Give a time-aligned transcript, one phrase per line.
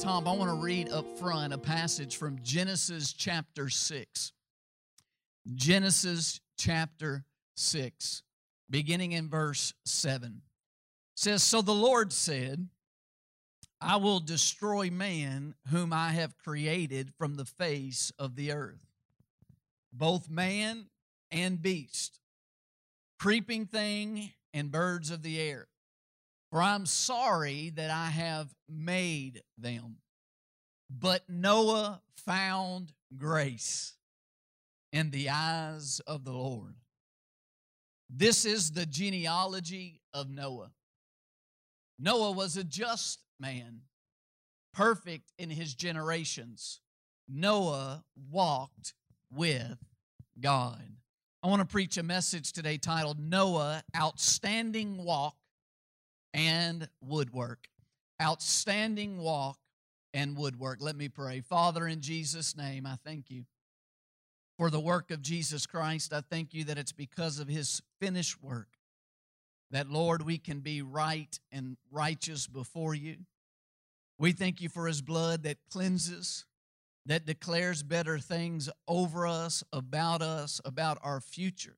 [0.00, 4.32] Top, I want to read up front a passage from Genesis chapter 6.
[5.54, 8.22] Genesis chapter 6,
[8.70, 10.40] beginning in verse 7.
[11.14, 12.66] says, So the Lord said,
[13.78, 18.80] I will destroy man whom I have created from the face of the earth,
[19.92, 20.86] both man
[21.30, 22.20] and beast,
[23.18, 25.69] creeping thing and birds of the air.
[26.50, 29.96] For I'm sorry that I have made them.
[30.90, 33.94] But Noah found grace
[34.92, 36.74] in the eyes of the Lord.
[38.08, 40.72] This is the genealogy of Noah.
[42.00, 43.82] Noah was a just man,
[44.74, 46.80] perfect in his generations.
[47.28, 48.94] Noah walked
[49.30, 49.78] with
[50.40, 50.82] God.
[51.42, 55.36] I want to preach a message today titled Noah Outstanding Walk
[56.34, 57.68] and Woodwork.
[58.22, 59.58] Outstanding Walk
[60.12, 60.78] and Woodwork.
[60.80, 61.40] Let me pray.
[61.40, 63.44] Father, in Jesus' name, I thank you
[64.58, 66.12] for the work of Jesus Christ.
[66.12, 68.68] I thank you that it's because of his finished work
[69.70, 73.16] that, Lord, we can be right and righteous before you.
[74.18, 76.44] We thank you for his blood that cleanses,
[77.06, 81.76] that declares better things over us, about us, about our future.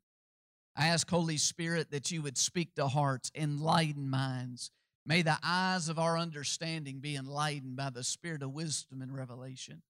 [0.74, 4.70] I ask, Holy Spirit, that you would speak to hearts, enlighten minds.
[5.04, 9.82] May the eyes of our understanding be enlightened by the spirit of wisdom and revelation.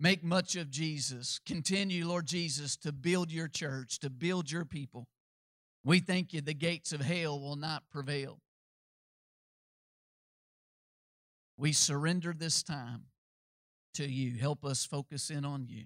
[0.00, 1.40] Make much of Jesus.
[1.44, 5.06] Continue, Lord Jesus, to build your church, to build your people.
[5.84, 8.38] We thank you the gates of hell will not prevail.
[11.56, 13.04] We surrender this time
[13.94, 14.38] to you.
[14.38, 15.84] Help us focus in on you.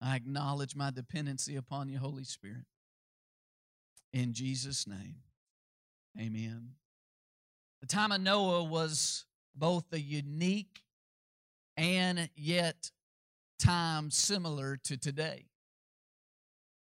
[0.00, 2.64] I acknowledge my dependency upon you, Holy Spirit.
[4.12, 5.16] In Jesus' name,
[6.18, 6.70] amen.
[7.80, 10.82] The time of Noah was both a unique
[11.76, 12.90] and yet
[13.58, 15.46] time similar to today.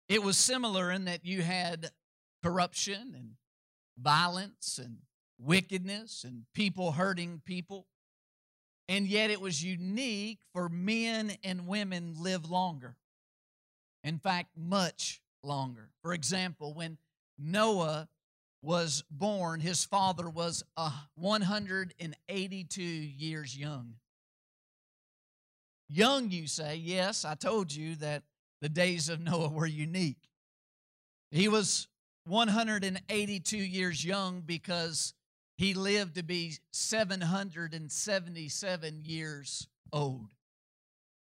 [0.08, 1.92] It was similar in that you had
[2.42, 3.32] corruption and
[3.98, 4.98] violence and
[5.40, 7.86] wickedness and people hurting people.
[8.88, 12.96] And yet it was unique for men and women live longer.
[14.04, 15.90] In fact, much longer.
[16.02, 16.98] For example, when
[17.40, 18.08] Noah
[18.62, 23.94] was born, his father was uh, 182 years young.
[25.88, 26.76] Young, you say.
[26.76, 28.24] Yes, I told you that
[28.62, 30.30] the days of Noah were unique.
[31.32, 31.88] He was
[32.26, 35.16] 182 years young because
[35.58, 40.28] he lived to be 777 years old.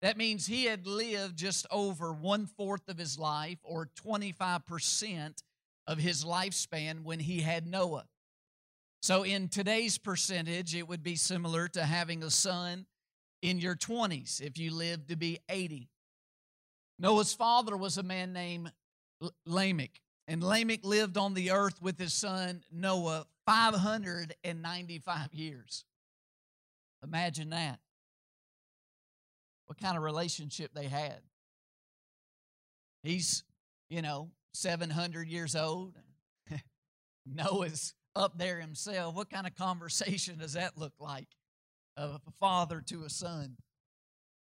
[0.01, 5.41] That means he had lived just over one fourth of his life, or 25%
[5.87, 8.05] of his lifespan, when he had Noah.
[9.01, 12.85] So, in today's percentage, it would be similar to having a son
[13.41, 15.89] in your 20s if you live to be 80.
[16.97, 18.71] Noah's father was a man named
[19.45, 25.83] Lamech, and Lamech lived on the earth with his son Noah 595 years.
[27.03, 27.79] Imagine that.
[29.65, 31.19] What kind of relationship they had.
[33.03, 33.43] He's,
[33.89, 35.95] you know, 700 years old.
[37.25, 39.15] Noah's up there himself.
[39.15, 41.27] What kind of conversation does that look like?
[41.97, 43.57] of a father to a son.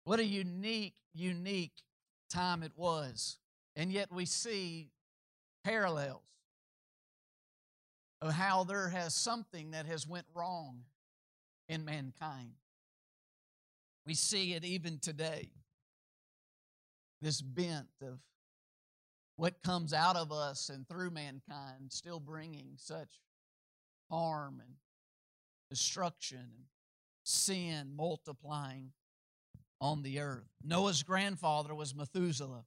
[0.04, 1.84] What a unique, unique
[2.30, 3.38] time it was.
[3.76, 4.90] And yet we see
[5.64, 6.22] parallels
[8.22, 10.82] of how there has something that has went wrong
[11.70, 12.54] in mankind.
[14.06, 15.50] We see it even today.
[17.22, 18.20] This bent of
[19.38, 23.22] what comes out of us and through mankind still bringing such
[24.12, 24.76] harm and
[25.70, 26.66] destruction and
[27.24, 28.92] sin multiplying
[29.80, 30.50] on the earth.
[30.64, 32.66] Noah's grandfather was Methuselah.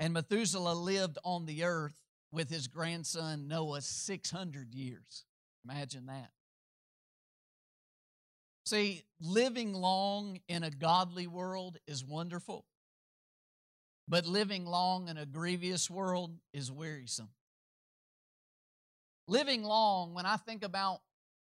[0.00, 1.98] And Methuselah lived on the earth
[2.30, 5.24] with his grandson Noah 600 years.
[5.68, 6.30] Imagine that.
[8.66, 12.66] See, living long in a godly world is wonderful,
[14.08, 17.28] but living long in a grievous world is wearisome.
[19.26, 21.00] Living long, when I think about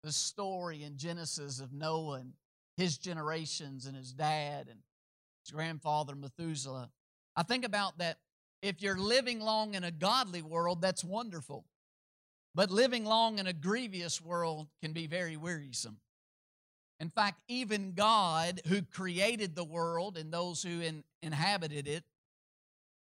[0.03, 2.33] the story in Genesis of Noah and
[2.77, 4.79] his generations and his dad and
[5.45, 6.91] his grandfather Methuselah.
[7.35, 8.19] I think about that.
[8.63, 11.65] If you're living long in a godly world, that's wonderful.
[12.55, 15.99] But living long in a grievous world can be very wearisome.
[16.99, 22.05] In fact, even God, who created the world and those who in, inhabited it,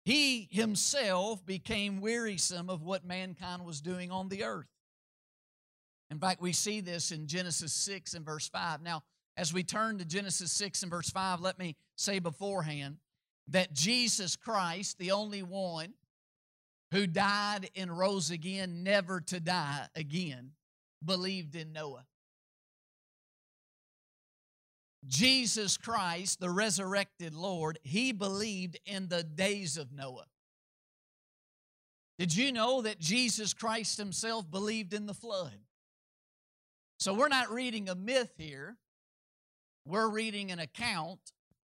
[0.04, 4.68] he himself became wearisome of what mankind was doing on the earth.
[6.10, 8.82] In fact, we see this in Genesis 6 and verse 5.
[8.82, 9.02] Now,
[9.36, 12.98] as we turn to Genesis 6 and verse 5, let me say beforehand
[13.48, 15.94] that Jesus Christ, the only one
[16.92, 20.52] who died and rose again, never to die again,
[21.04, 22.04] believed in Noah.
[25.06, 30.26] Jesus Christ, the resurrected Lord, he believed in the days of Noah.
[32.18, 35.58] Did you know that Jesus Christ himself believed in the flood?
[36.98, 38.76] So we're not reading a myth here.
[39.84, 41.20] We're reading an account,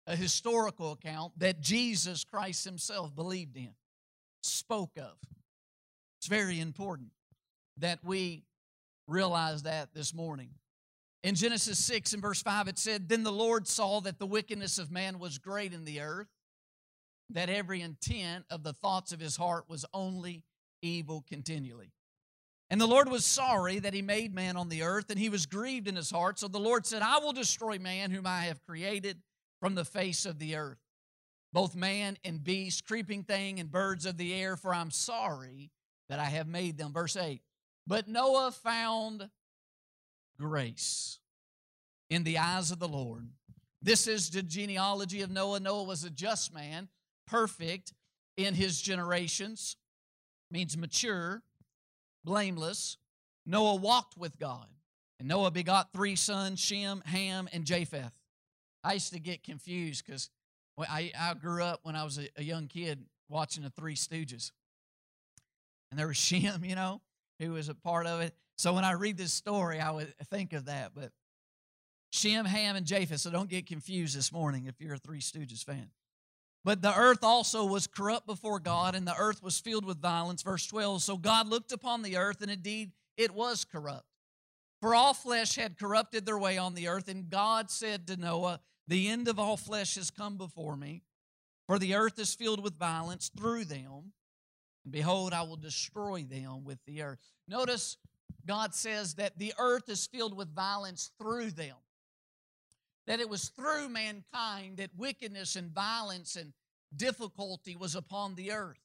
[0.07, 3.71] a historical account that Jesus Christ himself believed in,
[4.43, 5.17] spoke of.
[6.19, 7.11] It's very important
[7.79, 8.45] that we
[9.07, 10.51] realize that this morning.
[11.23, 14.79] In Genesis 6 and verse 5, it said, Then the Lord saw that the wickedness
[14.79, 16.29] of man was great in the earth,
[17.31, 20.43] that every intent of the thoughts of his heart was only
[20.83, 21.93] evil continually.
[22.71, 25.47] And the Lord was sorry that he made man on the earth, and he was
[25.47, 26.39] grieved in his heart.
[26.39, 29.19] So the Lord said, I will destroy man whom I have created
[29.61, 30.79] from the face of the earth,
[31.53, 35.71] both man and beast, creeping thing and birds of the air, for I'm sorry
[36.09, 36.93] that I have made them.
[36.93, 37.43] Verse 8.
[37.87, 39.29] But Noah found
[40.43, 41.21] grace
[42.11, 43.29] in the eyes of the Lord.
[43.81, 45.61] This is the genealogy of Noah.
[45.61, 46.89] Noah was a just man,
[47.29, 47.93] perfect
[48.37, 49.77] in his generations,
[50.51, 51.43] means mature,
[52.25, 52.97] blameless.
[53.47, 54.67] Noah walked with God.
[55.21, 58.13] And Noah begot three sons Shem, Ham, and Japheth.
[58.83, 60.29] I used to get confused because
[60.77, 64.51] I, I grew up when I was a, a young kid watching the Three Stooges.
[65.91, 67.01] And there was Shem, you know,
[67.39, 68.35] who was a part of it.
[68.63, 70.93] So when I read this story, I would think of that.
[70.95, 71.11] But
[72.11, 73.19] Shem, Ham, and Japheth.
[73.19, 75.91] So don't get confused this morning if you're a Three Stooges fan.
[76.63, 80.43] But the earth also was corrupt before God, and the earth was filled with violence.
[80.43, 84.07] Verse 12 So God looked upon the earth, and indeed it was corrupt.
[84.81, 88.61] For all flesh had corrupted their way on the earth, and God said to Noah,
[88.87, 91.03] The end of all flesh has come before me,
[91.67, 94.13] for the earth is filled with violence through them.
[94.85, 97.19] And behold, I will destroy them with the earth.
[97.49, 97.97] Notice
[98.47, 101.77] God says that the earth is filled with violence through them.
[103.07, 106.53] That it was through mankind that wickedness and violence and
[106.95, 108.79] difficulty was upon the earth.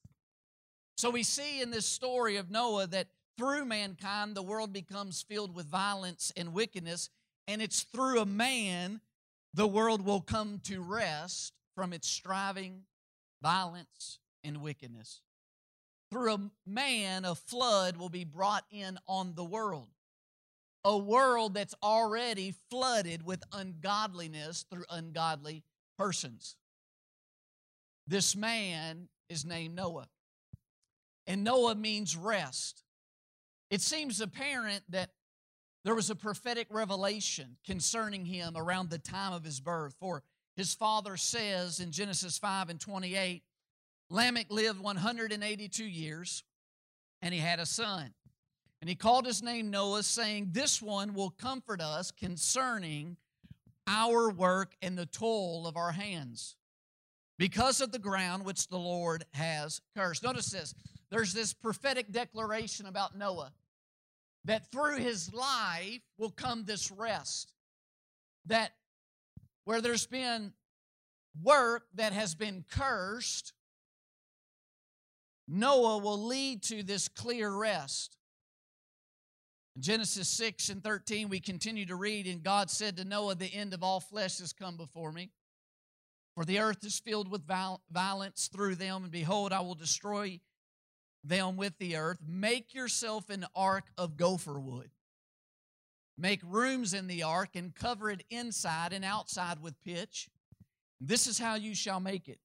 [0.96, 5.54] So we see in this story of Noah that through mankind the world becomes filled
[5.54, 7.10] with violence and wickedness,
[7.46, 9.00] and it's through a man
[9.54, 12.82] the world will come to rest from its striving,
[13.40, 15.22] violence, and wickedness.
[16.10, 19.88] Through a man, a flood will be brought in on the world.
[20.84, 25.64] A world that's already flooded with ungodliness through ungodly
[25.98, 26.56] persons.
[28.06, 30.08] This man is named Noah.
[31.26, 32.82] And Noah means rest.
[33.70, 35.10] It seems apparent that
[35.84, 39.94] there was a prophetic revelation concerning him around the time of his birth.
[40.00, 40.22] For
[40.56, 43.42] his father says in Genesis 5 and 28
[44.10, 46.44] Lamech lived 182 years,
[47.20, 48.14] and he had a son.
[48.80, 53.16] And he called his name Noah, saying, This one will comfort us concerning
[53.86, 56.56] our work and the toil of our hands,
[57.38, 60.22] because of the ground which the Lord has cursed.
[60.22, 60.74] Notice this
[61.10, 63.52] there's this prophetic declaration about Noah
[64.44, 67.52] that through his life will come this rest.
[68.46, 68.72] That
[69.64, 70.52] where there's been
[71.42, 73.52] work that has been cursed,
[75.48, 78.18] Noah will lead to this clear rest.
[79.74, 83.52] In Genesis 6 and 13, we continue to read, and God said to Noah, The
[83.54, 85.30] end of all flesh has come before me.
[86.34, 87.48] For the earth is filled with
[87.90, 90.40] violence through them, and behold, I will destroy
[91.24, 92.18] them with the earth.
[92.26, 94.90] Make yourself an ark of gopher wood.
[96.16, 100.28] Make rooms in the ark and cover it inside and outside with pitch.
[101.00, 102.40] This is how you shall make it.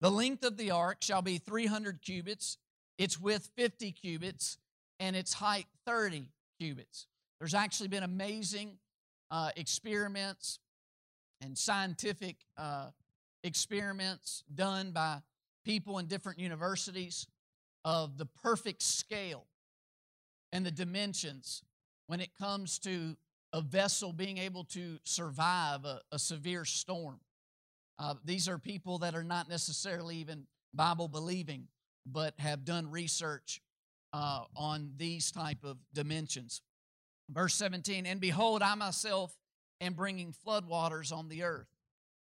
[0.00, 2.56] The length of the ark shall be 300 cubits,
[2.98, 4.58] its width 50 cubits,
[4.98, 6.28] and its height 30
[6.58, 7.06] cubits.
[7.38, 8.78] There's actually been amazing
[9.30, 10.58] uh, experiments
[11.42, 12.90] and scientific uh,
[13.44, 15.18] experiments done by
[15.64, 17.26] people in different universities
[17.84, 19.46] of the perfect scale
[20.52, 21.62] and the dimensions
[22.06, 23.16] when it comes to
[23.52, 27.20] a vessel being able to survive a, a severe storm.
[28.00, 31.68] Uh, these are people that are not necessarily even Bible believing,
[32.06, 33.60] but have done research
[34.14, 36.62] uh, on these type of dimensions.
[37.30, 39.36] Verse 17, and behold, I myself
[39.82, 41.68] am bringing floodwaters on the earth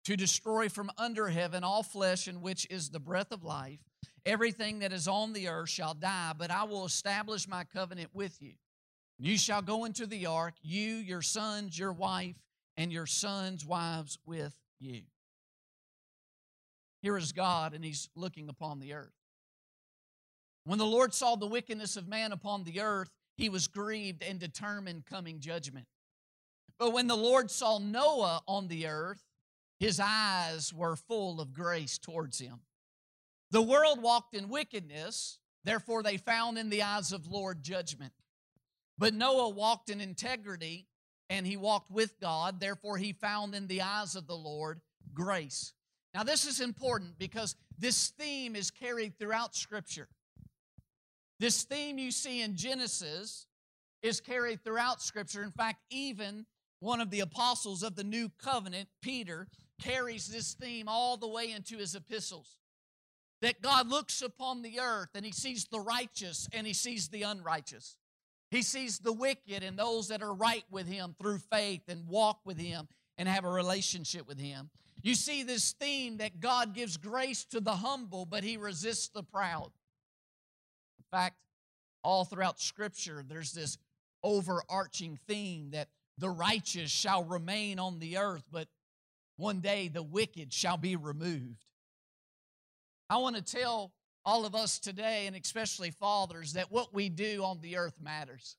[0.06, 3.78] to destroy from under heaven all flesh in which is the breath of life.
[4.24, 8.40] Everything that is on the earth shall die, but I will establish my covenant with
[8.40, 8.54] you.
[9.18, 12.36] You shall go into the ark, you, your sons, your wife,
[12.78, 15.02] and your sons' wives with you.
[17.02, 19.12] Here is God, and He's looking upon the earth.
[20.64, 24.38] When the Lord saw the wickedness of man upon the earth, He was grieved and
[24.38, 25.86] determined coming judgment.
[26.78, 29.22] But when the Lord saw Noah on the earth,
[29.78, 32.60] his eyes were full of grace towards him.
[33.50, 38.12] The world walked in wickedness, therefore they found in the eyes of Lord judgment.
[38.96, 40.86] But Noah walked in integrity
[41.30, 44.80] and he walked with God, therefore he found in the eyes of the Lord
[45.14, 45.72] grace.
[46.14, 50.08] Now, this is important because this theme is carried throughout Scripture.
[51.38, 53.46] This theme you see in Genesis
[54.02, 55.42] is carried throughout Scripture.
[55.42, 56.46] In fact, even
[56.80, 59.48] one of the apostles of the new covenant, Peter,
[59.80, 62.56] carries this theme all the way into his epistles.
[63.40, 67.22] That God looks upon the earth and he sees the righteous and he sees the
[67.22, 67.96] unrighteous.
[68.50, 72.40] He sees the wicked and those that are right with him through faith and walk
[72.44, 74.70] with him and have a relationship with him.
[75.02, 79.22] You see this theme that God gives grace to the humble, but he resists the
[79.22, 79.70] proud.
[80.98, 81.36] In fact,
[82.02, 83.78] all throughout Scripture, there's this
[84.22, 85.88] overarching theme that
[86.18, 88.68] the righteous shall remain on the earth, but
[89.36, 91.64] one day the wicked shall be removed.
[93.08, 93.92] I want to tell
[94.24, 98.56] all of us today, and especially fathers, that what we do on the earth matters.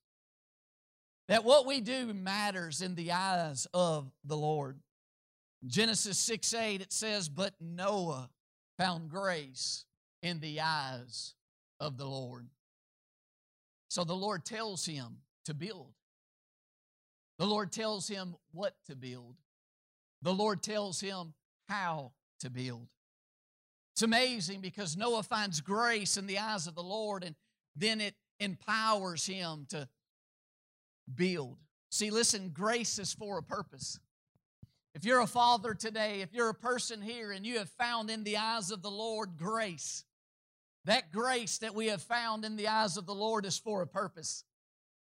[1.28, 4.80] That what we do matters in the eyes of the Lord.
[5.66, 8.30] Genesis 6 8, it says, But Noah
[8.78, 9.86] found grace
[10.22, 11.34] in the eyes
[11.80, 12.48] of the Lord.
[13.90, 15.94] So the Lord tells him to build.
[17.40, 19.36] The Lord tells him what to build.
[20.22, 21.34] The Lord tells him
[21.68, 22.12] how
[22.42, 22.88] to build.
[23.94, 27.36] It's amazing because Noah finds grace in the eyes of the Lord and
[27.76, 29.88] then it empowers him to
[31.14, 31.58] build.
[31.92, 34.00] See, listen, grace is for a purpose.
[35.00, 38.26] If you're a father today, if you're a person here and you have found in
[38.26, 40.04] the eyes of the Lord grace,
[40.84, 43.88] that grace that we have found in the eyes of the Lord is for a
[43.88, 44.44] purpose.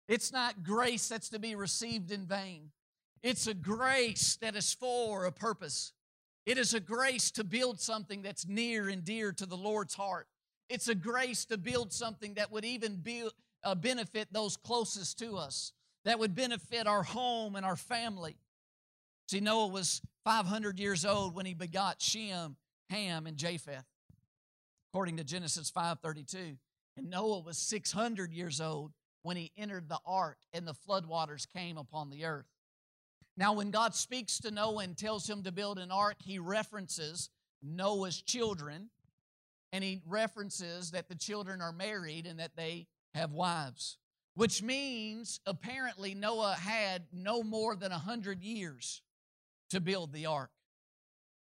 [0.06, 2.70] It's not grace that's to be received in vain.
[3.24, 5.92] It's a grace that is for a purpose.
[6.46, 10.28] It is a grace to build something that's near and dear to the Lord's heart.
[10.68, 13.28] It's a grace to build something that would even be,
[13.64, 15.72] uh, benefit those closest to us,
[16.04, 18.36] that would benefit our home and our family.
[19.32, 22.54] See, Noah was 500 years old when he begot Shem,
[22.90, 23.86] Ham, and Japheth,
[24.90, 26.58] according to Genesis 5:32.
[26.98, 31.78] And Noah was 600 years old when he entered the ark and the floodwaters came
[31.78, 32.44] upon the earth.
[33.34, 37.30] Now, when God speaks to Noah and tells him to build an ark, he references
[37.62, 38.90] Noah's children
[39.72, 43.96] and he references that the children are married and that they have wives,
[44.34, 49.00] which means apparently Noah had no more than a hundred years
[49.72, 50.50] to build the ark.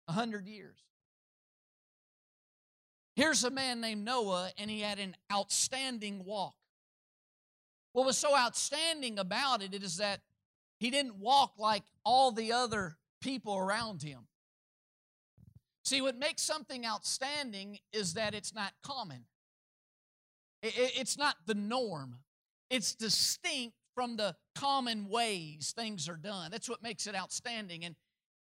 [0.08, 0.78] A hundred years.
[3.16, 6.56] Here's a man named Noah, and he had an outstanding walk.
[7.94, 10.22] What was so outstanding about it is that
[10.80, 14.28] he didn't walk like all the other people around him.
[15.86, 19.26] See, what makes something outstanding is that it's not common,
[20.62, 22.20] it's not the norm,
[22.70, 26.50] it's distinct from the common ways things are done.
[26.52, 27.86] That's what makes it outstanding.
[27.86, 27.96] And,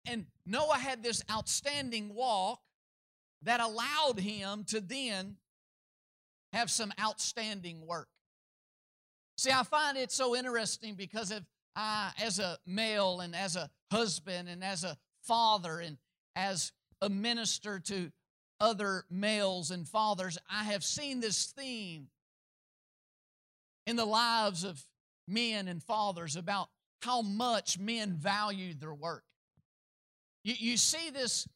[0.06, 2.60] and Noah had this outstanding walk
[3.44, 5.38] that allowed him to then
[6.54, 8.08] have some outstanding work.
[9.38, 11.46] See, I find it so interesting because of
[11.76, 15.98] I, as a male and as a husband and as a father and
[16.36, 16.72] as
[17.02, 18.12] a minister to
[18.60, 22.08] other males and fathers, I have seen this theme
[23.86, 24.86] in the lives of
[25.28, 26.70] men and fathers about
[27.02, 29.24] how much men value their work.
[30.46, 31.48] You, you see this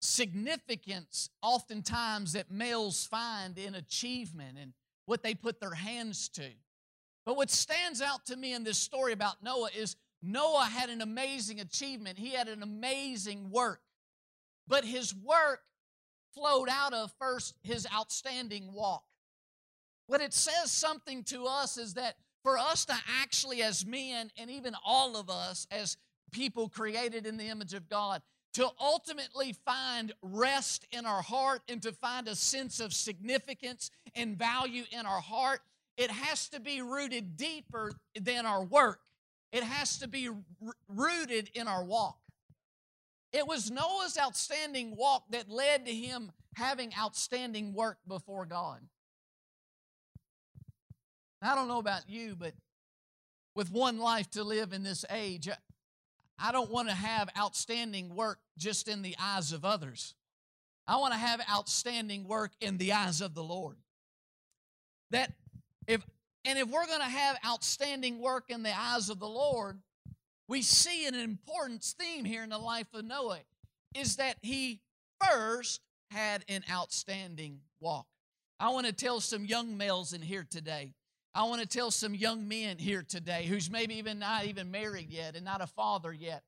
[0.00, 4.72] significance oftentimes that males find in achievement and
[5.04, 6.48] what they put their hands to.
[7.26, 11.02] But what stands out to me in this story about Noah is Noah had an
[11.02, 12.18] amazing achievement.
[12.18, 13.80] He had an amazing work.
[14.68, 15.62] But his work
[16.32, 19.02] flowed out of first his outstanding walk.
[20.06, 24.50] What it says something to us is that for us to actually, as men, and
[24.50, 25.96] even all of us as
[26.30, 28.22] people created in the image of God,
[28.54, 34.38] to ultimately find rest in our heart and to find a sense of significance and
[34.38, 35.60] value in our heart,
[35.96, 39.00] it has to be rooted deeper than our work.
[39.52, 40.30] It has to be
[40.88, 42.18] rooted in our walk.
[43.32, 48.80] It was Noah's outstanding walk that led to him having outstanding work before God.
[51.42, 52.54] I don't know about you, but
[53.54, 55.48] with one life to live in this age,
[56.38, 60.14] I don't want to have outstanding work just in the eyes of others.
[60.86, 63.76] I want to have outstanding work in the eyes of the Lord.
[65.10, 65.32] That
[65.86, 66.02] if
[66.44, 69.80] and if we're going to have outstanding work in the eyes of the Lord,
[70.48, 73.40] we see an important theme here in the life of Noah
[73.94, 74.80] is that he
[75.20, 78.06] first had an outstanding walk.
[78.60, 80.92] I want to tell some young males in here today.
[81.36, 85.10] I want to tell some young men here today who's maybe even not even married
[85.10, 86.42] yet and not a father yet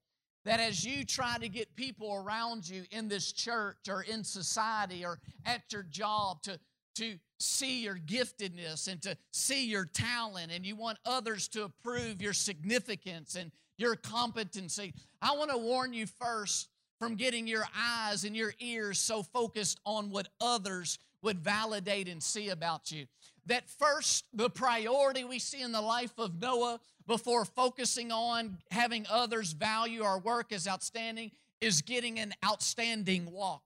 [0.47, 5.05] that as you try to get people around you in this church or in society
[5.05, 6.59] or at your job to,
[6.95, 12.23] to see your giftedness and to see your talent and you want others to approve
[12.23, 18.25] your significance and your competency, I want to warn you first from getting your eyes
[18.25, 23.05] and your ears so focused on what others would validate and see about you.
[23.49, 29.07] That first, the priority we see in the life of Noah before focusing on having
[29.11, 31.31] others value our work as outstanding
[31.63, 33.63] is getting an outstanding walk.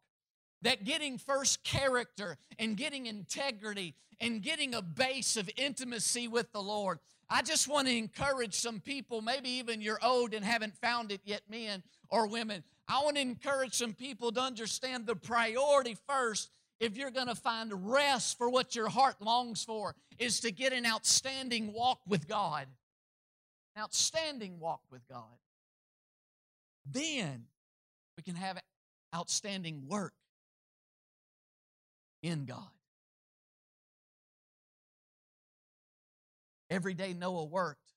[0.63, 6.63] That getting first character and getting integrity and getting a base of intimacy with the
[6.63, 7.01] Lord.
[7.29, 11.23] I just want to encourage some people, maybe even you're old and haven't found it
[11.25, 12.63] yet, men or women.
[12.87, 16.51] I want to encourage some people to understand the priority first
[16.83, 20.73] if you're going to find rest for what your heart longs for is to get
[20.73, 22.67] an outstanding walk with God.
[23.77, 25.39] An outstanding walk with God.
[26.85, 27.45] Then
[28.17, 28.59] we can have
[29.15, 30.13] outstanding work
[32.21, 32.67] in God.
[36.69, 37.93] Every day Noah worked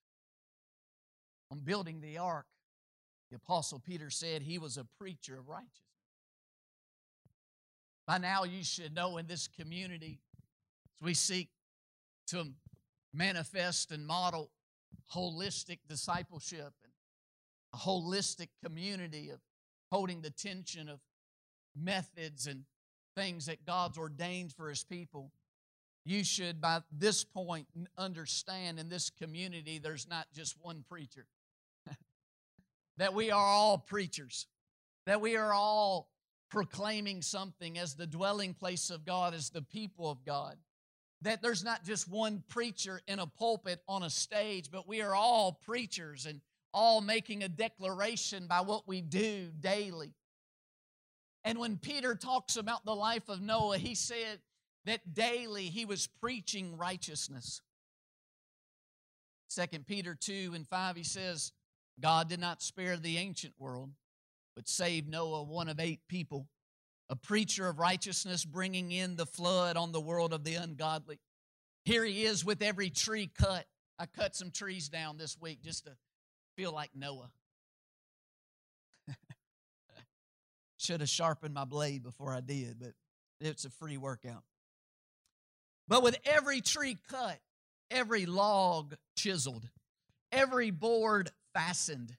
[1.52, 2.46] on building the ark.
[3.32, 5.85] The Apostle Peter said he was a preacher of righteousness.
[8.08, 10.20] By now, you should know in this community,
[10.96, 11.50] as we seek
[12.28, 12.46] to
[13.14, 14.52] manifest and model
[15.14, 16.94] holistic discipleship and
[17.74, 19.40] a holistic community of
[19.92, 21.00] holding the tension of
[21.76, 22.64] methods and
[23.16, 25.32] things that God's ordained for His people,
[26.06, 31.26] you should, by this point, understand in this community there's not just one preacher,
[32.98, 34.46] that we are all preachers,
[35.08, 36.10] that we are all
[36.56, 40.56] proclaiming something as the dwelling place of God, as the people of God.
[41.22, 45.14] That there's not just one preacher in a pulpit on a stage, but we are
[45.14, 46.40] all preachers and
[46.74, 50.14] all making a declaration by what we do daily.
[51.44, 54.40] And when Peter talks about the life of Noah, he said
[54.86, 57.62] that daily he was preaching righteousness.
[59.54, 61.52] 2 Peter 2 and 5, he says,
[62.00, 63.90] God did not spare the ancient world,
[64.56, 66.48] but saved Noah, one of eight people,
[67.10, 71.20] a preacher of righteousness, bringing in the flood on the world of the ungodly.
[71.84, 73.66] Here he is with every tree cut.
[74.00, 75.92] I cut some trees down this week just to
[76.56, 77.32] feel like Noah.
[80.78, 82.94] Should have sharpened my blade before I did, but
[83.40, 84.44] it's a free workout.
[85.88, 87.40] But with every tree cut,
[87.92, 89.70] every log chiseled,
[90.32, 92.16] every board fastened,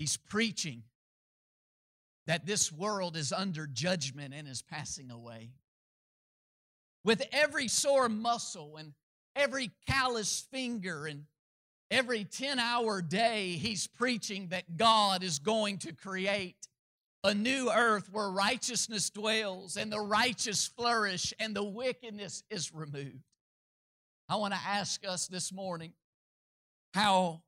[0.00, 0.82] he's preaching
[2.26, 5.50] that this world is under judgment and is passing away.
[7.04, 8.94] With every sore muscle and
[9.36, 11.24] every callous finger and
[11.90, 16.56] every 10 hour day, he's preaching that God is going to create
[17.22, 23.20] a new earth where righteousness dwells and the righteous flourish and the wickedness is removed.
[24.30, 25.92] I want to ask us this morning
[26.94, 27.42] how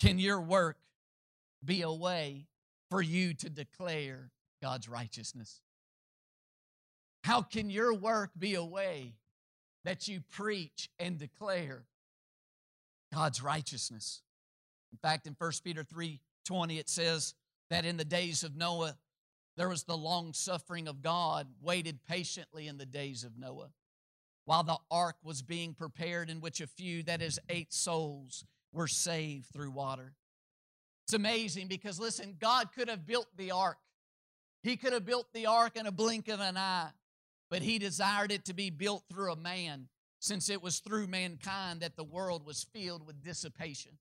[0.00, 0.78] can your work
[1.64, 2.46] be a way
[2.90, 4.30] for you to declare
[4.62, 5.60] God's righteousness?
[7.22, 9.14] How can your work be a way
[9.84, 11.84] that you preach and declare
[13.12, 14.22] God's righteousness?
[14.92, 17.34] In fact, in 1 Peter 3 20, it says,
[17.70, 18.96] that in the days of Noah,
[19.56, 23.70] there was the long suffering of God waited patiently in the days of Noah
[24.44, 28.86] while the ark was being prepared, in which a few, that is, eight souls, were
[28.86, 30.12] saved through water.
[31.06, 33.78] It's amazing because, listen, God could have built the ark.
[34.62, 36.90] He could have built the ark in a blink of an eye,
[37.50, 39.88] but He desired it to be built through a man,
[40.20, 43.92] since it was through mankind that the world was filled with dissipation.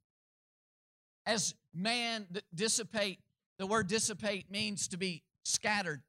[1.26, 3.20] As man dissipate
[3.60, 6.02] The word dissipate means to be scattered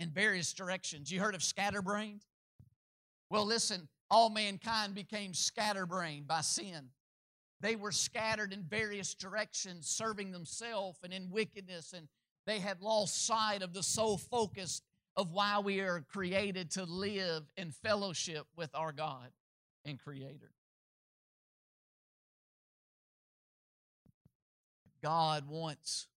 [0.00, 1.12] in various directions.
[1.12, 2.24] You heard of scatterbrained?
[3.30, 6.90] Well, listen, all mankind became scatterbrained by sin.
[7.62, 12.08] They were scattered in various directions, serving themselves and in wickedness, and
[12.44, 14.82] they had lost sight of the sole focus
[15.16, 19.30] of why we are created to live in fellowship with our God
[19.84, 20.50] and Creator.
[25.00, 26.08] God wants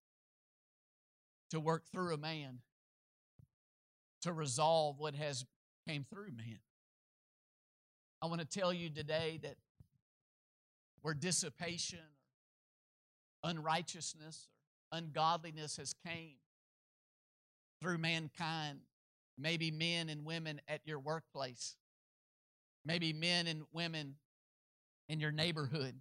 [1.52, 2.60] to work through a man
[4.22, 5.46] to resolve what has
[5.88, 6.60] came through man.
[8.20, 9.58] I want to tell you today that
[11.06, 12.00] where dissipation,
[13.44, 14.48] unrighteousness,
[14.92, 16.34] or ungodliness has came
[17.80, 18.80] through mankind,
[19.38, 21.76] maybe men and women at your workplace,
[22.84, 24.16] maybe men and women
[25.08, 25.94] in your neighborhood,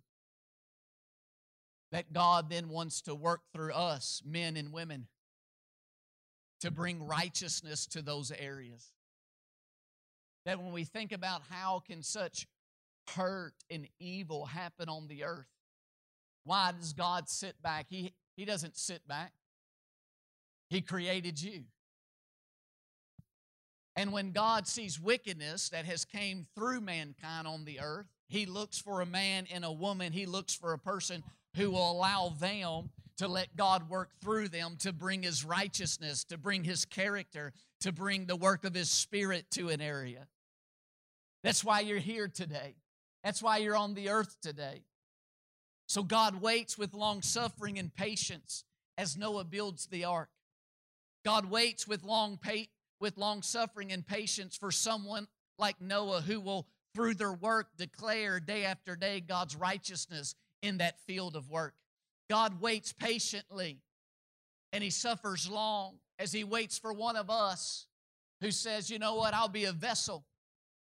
[1.92, 5.06] that God then wants to work through us, men and women,
[6.62, 8.94] to bring righteousness to those areas.
[10.46, 12.46] That when we think about how can such
[13.10, 15.46] hurt and evil happen on the earth,
[16.44, 17.86] why does God sit back?
[17.88, 19.32] He, he doesn't sit back.
[20.70, 21.64] He created you.
[23.96, 28.78] And when God sees wickedness that has came through mankind on the earth, he looks
[28.78, 31.22] for a man and a woman, he looks for a person
[31.56, 36.38] who will allow them to let God work through them to bring His righteousness, to
[36.38, 40.26] bring His character, to bring the work of His Spirit to an area.
[41.42, 42.74] That's why you're here today.
[43.24, 44.84] That's why you're on the earth today.
[45.86, 48.64] So God waits with long suffering and patience
[48.98, 50.28] as Noah builds the ark.
[51.24, 52.68] God waits with long pa-
[53.00, 55.26] with long suffering and patience for someone
[55.58, 61.00] like Noah who will through their work declare day after day God's righteousness in that
[61.00, 61.74] field of work.
[62.30, 63.80] God waits patiently
[64.72, 67.86] and He suffers long as He waits for one of us
[68.40, 69.32] who says, You know what?
[69.34, 70.24] I'll be a vessel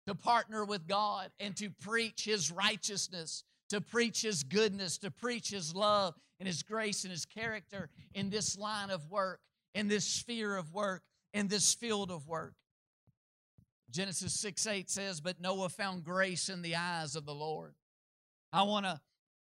[0.06, 5.50] to partner with God and to preach His righteousness, to preach His goodness, to preach
[5.50, 9.40] His love and His grace and His character in this line of work,
[9.74, 12.54] in this sphere of work, in this field of work.
[13.90, 17.74] Genesis 6 8 says, But Noah found grace in the eyes of the Lord.
[18.52, 19.00] I want to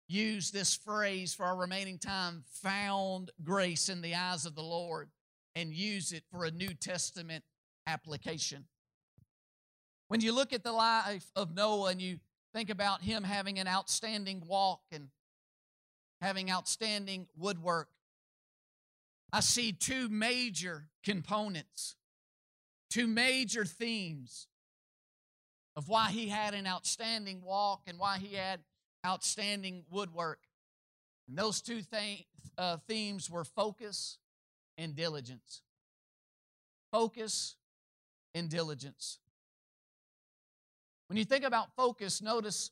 [0.07, 5.09] use this phrase for our remaining time found grace in the eyes of the Lord
[5.55, 7.43] and use it for a New Testament
[7.87, 8.65] application.
[10.07, 12.19] When you look at the life of Noah and you
[12.53, 15.09] think about him having an outstanding walk and
[16.21, 17.89] having outstanding woodwork,
[19.33, 21.95] I see two major components,
[22.89, 24.47] two major themes
[25.75, 28.61] of why he had an outstanding walk and why he had
[29.05, 30.39] outstanding woodwork.
[31.27, 32.25] And those two th-
[32.57, 34.17] uh, themes were focus
[34.77, 35.61] and diligence.
[36.91, 37.55] Focus
[38.33, 39.19] and diligence.
[41.15, 42.71] When you think about focus, notice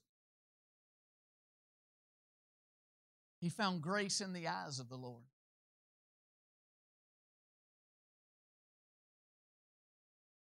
[3.39, 5.23] he found grace in the eyes of the Lord.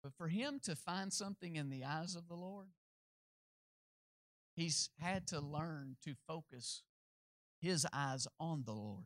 [0.03, 2.67] But for him to find something in the eyes of the Lord,
[4.57, 6.83] he's had to learn to focus
[7.61, 9.05] his eyes on the Lord.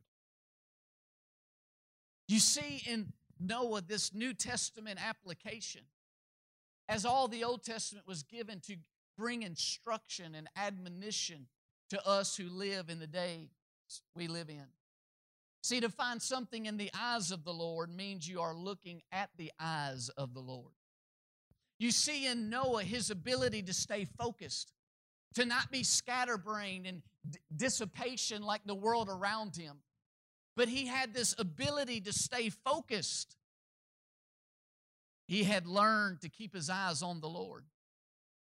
[2.28, 5.84] You see in Noah this New Testament application
[6.90, 8.78] as all the Old Testament was given to
[9.18, 11.48] bring instruction and admonition
[11.90, 13.50] to us who live in the days
[14.16, 14.66] we live in.
[15.64, 19.30] See, to find something in the eyes of the Lord means you are looking at
[19.38, 20.74] the eyes of the Lord.
[21.80, 24.74] You see in Noah his ability to stay focused,
[25.36, 27.02] to not be scatterbrained and
[27.56, 29.78] dissipation like the world around him.
[30.56, 33.37] But he had this ability to stay focused.
[35.28, 37.66] He had learned to keep his eyes on the Lord.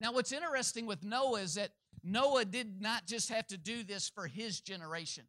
[0.01, 1.71] Now, what's interesting with Noah is that
[2.03, 5.25] Noah did not just have to do this for his generation.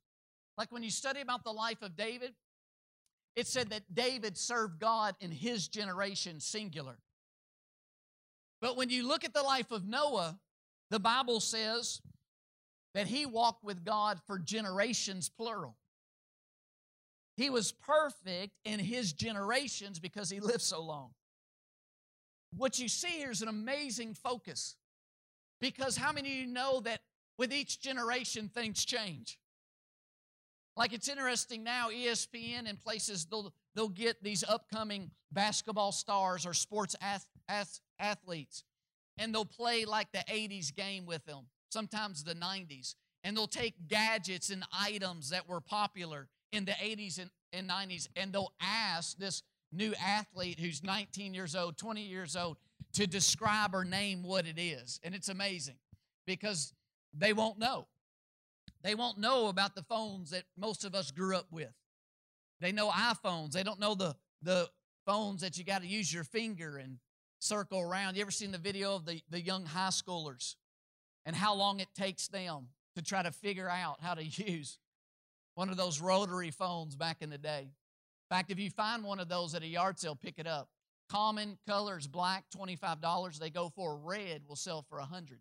[0.56, 2.34] Like when you study about the life of David,
[3.34, 6.98] it said that David served God in his generation, singular.
[8.60, 10.38] But when you look at the life of Noah,
[10.90, 12.00] the Bible says
[12.94, 15.76] that he walked with God for generations, plural.
[17.36, 21.10] He was perfect in his generations because he lived so long.
[22.56, 24.76] What you see here is an amazing focus
[25.60, 27.00] because how many of you know that
[27.38, 29.38] with each generation things change?
[30.76, 36.54] Like it's interesting now, ESPN and places they'll they'll get these upcoming basketball stars or
[36.54, 38.64] sports ath- ath- athletes,
[39.18, 42.94] and they'll play like the 80s game with them, sometimes the 90s.
[43.22, 48.08] And they'll take gadgets and items that were popular in the 80s and and 90s,
[48.16, 52.56] and they'll ask this new athlete who's 19 years old, 20 years old,
[52.94, 55.00] to describe or name what it is.
[55.04, 55.76] And it's amazing
[56.26, 56.72] because
[57.16, 57.86] they won't know.
[58.82, 61.72] They won't know about the phones that most of us grew up with.
[62.60, 63.52] They know iPhones.
[63.52, 64.68] They don't know the, the
[65.06, 66.98] phones that you got to use your finger and
[67.38, 68.16] circle around.
[68.16, 70.56] You ever seen the video of the, the young high schoolers
[71.26, 74.78] and how long it takes them to try to figure out how to use
[75.54, 77.68] one of those rotary phones back in the day?
[78.30, 80.68] In fact, if you find one of those at a yard sale, pick it up.
[81.08, 83.38] Common colors, black, $25.
[83.38, 85.40] They go for red, will sell for 100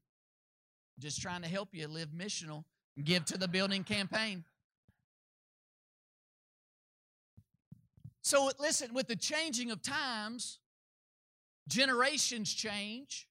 [0.98, 2.64] Just trying to help you live missional
[3.04, 4.44] give to the building campaign.
[8.24, 10.58] So, listen, with the changing of times,
[11.68, 13.28] generations change,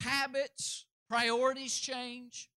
[0.00, 2.50] habits, priorities change.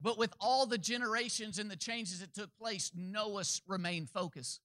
[0.00, 4.60] But with all the generations and the changes that took place, Noah remained focused.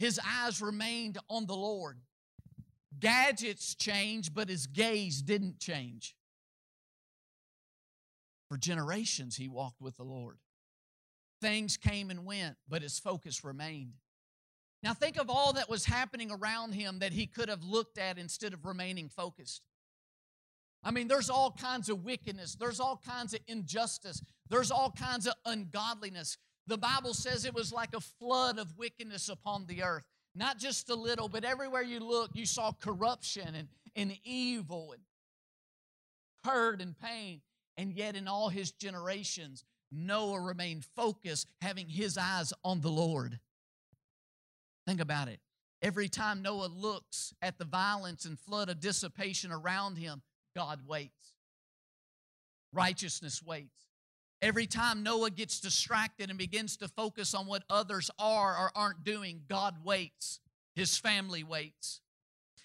[0.00, 1.98] His eyes remained on the Lord.
[2.98, 6.16] Gadgets changed, but his gaze didn't change.
[8.48, 10.38] For generations, he walked with the Lord.
[11.42, 13.92] Things came and went, but his focus remained.
[14.82, 18.18] Now, think of all that was happening around him that he could have looked at
[18.18, 19.60] instead of remaining focused.
[20.82, 25.26] I mean, there's all kinds of wickedness, there's all kinds of injustice, there's all kinds
[25.26, 26.38] of ungodliness.
[26.70, 30.04] The Bible says it was like a flood of wickedness upon the earth.
[30.36, 35.02] Not just a little, but everywhere you look, you saw corruption and, and evil and
[36.44, 37.40] hurt and pain.
[37.76, 43.40] And yet, in all his generations, Noah remained focused, having his eyes on the Lord.
[44.86, 45.40] Think about it.
[45.82, 50.22] Every time Noah looks at the violence and flood of dissipation around him,
[50.54, 51.34] God waits.
[52.72, 53.89] Righteousness waits.
[54.42, 59.04] Every time Noah gets distracted and begins to focus on what others are or aren't
[59.04, 60.40] doing, God waits.
[60.74, 62.00] His family waits.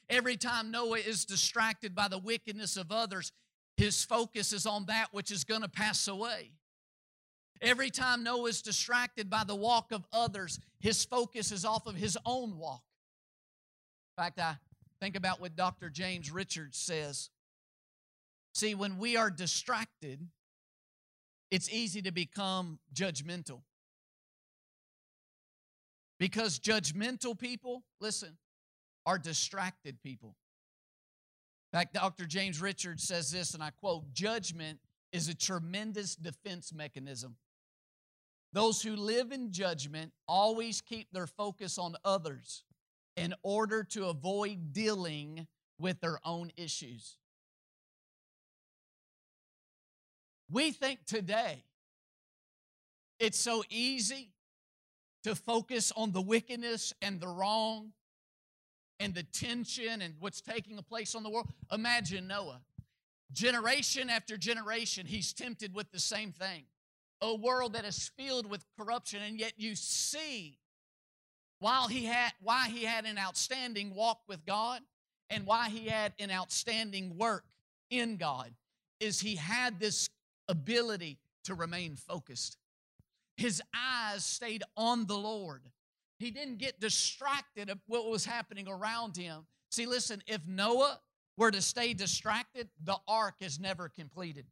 [0.09, 3.31] Every time Noah is distracted by the wickedness of others,
[3.75, 6.51] his focus is on that which is going to pass away.
[7.61, 11.95] Every time Noah is distracted by the walk of others, his focus is off of
[11.95, 12.83] his own walk.
[14.17, 14.57] In fact, I
[15.01, 15.89] think about what Dr.
[15.89, 17.29] James Richards says.
[18.53, 20.27] See, when we are distracted,
[21.55, 23.61] it's easy to become judgmental.
[26.19, 28.35] Because judgmental people, listen,
[29.05, 30.35] are distracted people.
[31.71, 32.25] In fact, Dr.
[32.25, 34.79] James Richards says this, and I quote Judgment
[35.13, 37.37] is a tremendous defense mechanism.
[38.51, 42.65] Those who live in judgment always keep their focus on others
[43.15, 45.47] in order to avoid dealing
[45.79, 47.15] with their own issues.
[50.49, 51.63] We think today
[53.19, 54.29] it's so easy
[55.23, 57.91] to focus on the wickedness and the wrong
[58.99, 61.47] and the tension and what's taking place on the world.
[61.71, 62.61] Imagine Noah.
[63.33, 66.65] Generation after generation, he's tempted with the same thing
[67.21, 70.59] a world that is filled with corruption, and yet you see
[71.59, 74.81] while he had why he had an outstanding walk with God
[75.29, 77.45] and why he had an outstanding work
[77.89, 78.53] in God
[78.99, 80.09] is he had this
[80.47, 82.57] ability to remain focused.
[83.37, 85.63] His eyes stayed on the Lord.
[86.19, 89.45] He didn't get distracted of what was happening around him.
[89.71, 90.99] See, listen, if Noah
[91.37, 94.45] were to stay distracted, the ark is never completed.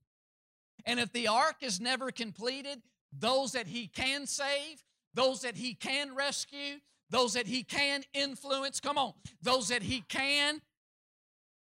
[0.85, 2.81] And if the ark is never completed,
[3.17, 6.79] those that he can save, those that he can rescue,
[7.09, 10.61] those that he can influence, come on, those that he can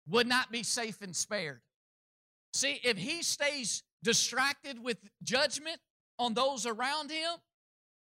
[0.08, 1.62] would not be safe and spared.
[2.54, 5.78] See, if he stays distracted with judgment
[6.18, 7.32] on those around him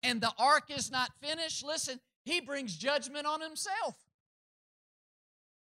[0.01, 3.95] and the ark is not finished, listen, he brings judgment on himself.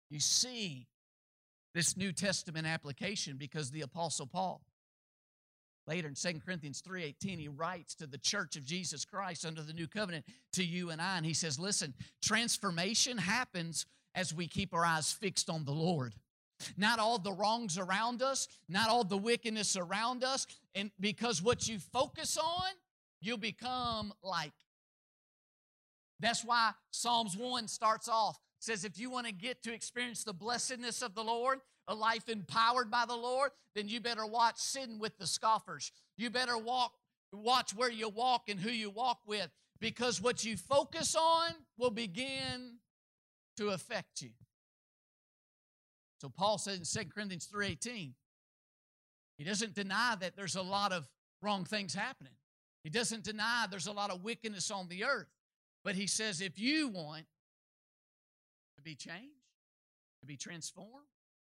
[0.09, 0.87] You see
[1.73, 4.61] this New Testament application because the Apostle Paul
[5.89, 9.73] Later in 2 Corinthians 3:18, he writes to the church of Jesus Christ under the
[9.73, 14.71] new covenant to you and I, and he says, Listen, transformation happens as we keep
[14.71, 16.13] our eyes fixed on the Lord.
[16.77, 20.45] Not all the wrongs around us, not all the wickedness around us,
[20.75, 22.69] and because what you focus on,
[23.21, 24.53] you'll become like.
[26.19, 30.33] That's why Psalms 1 starts off says if you want to get to experience the
[30.33, 34.99] blessedness of the Lord, a life empowered by the Lord, then you better watch sitting
[34.99, 35.91] with the scoffers.
[36.17, 36.93] You better walk,
[37.31, 41.89] watch where you walk and who you walk with, because what you focus on will
[41.89, 42.79] begin
[43.57, 44.31] to affect you.
[46.19, 48.13] So Paul says in 2 Corinthians 3:18,
[49.37, 51.07] he doesn't deny that there's a lot of
[51.41, 52.33] wrong things happening.
[52.83, 55.29] He doesn't deny there's a lot of wickedness on the earth.
[55.83, 57.25] But he says, if you want
[58.75, 59.45] to be changed,
[60.19, 61.07] to be transformed,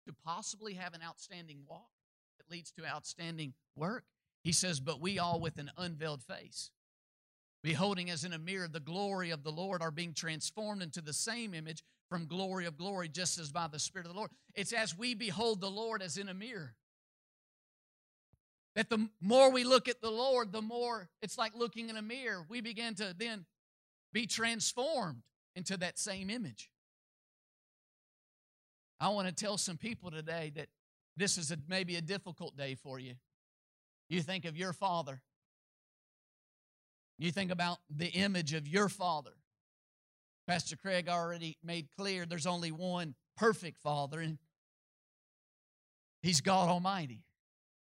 [0.06, 1.90] to possibly have an outstanding walk
[2.38, 4.06] that leads to outstanding work,
[4.44, 6.70] he says, but we all with an unveiled face,
[7.64, 11.14] beholding as in a mirror the glory of the Lord, are being transformed into the
[11.14, 14.32] same image from glory of glory, just as by the Spirit of the Lord.
[14.54, 16.76] It's as we behold the Lord as in a mirror.
[18.76, 22.02] That the more we look at the Lord, the more it's like looking in a
[22.02, 22.46] mirror.
[22.50, 23.46] We begin to then
[24.12, 25.22] be transformed
[25.56, 26.70] into that same image.
[29.00, 30.68] I want to tell some people today that
[31.16, 33.14] this is a, maybe a difficult day for you.
[34.10, 35.22] You think of your father.
[37.18, 39.32] You think about the image of your father.
[40.48, 44.38] Pastor Craig already made clear there's only one perfect father, and
[46.22, 47.24] he's God Almighty,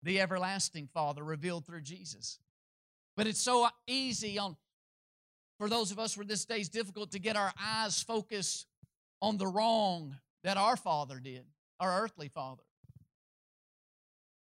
[0.03, 2.39] the everlasting Father revealed through Jesus.
[3.15, 4.57] But it's so easy on
[5.57, 8.67] for those of us where this day is difficult to get our eyes focused
[9.21, 11.45] on the wrong that our father did,
[11.79, 12.63] our earthly father.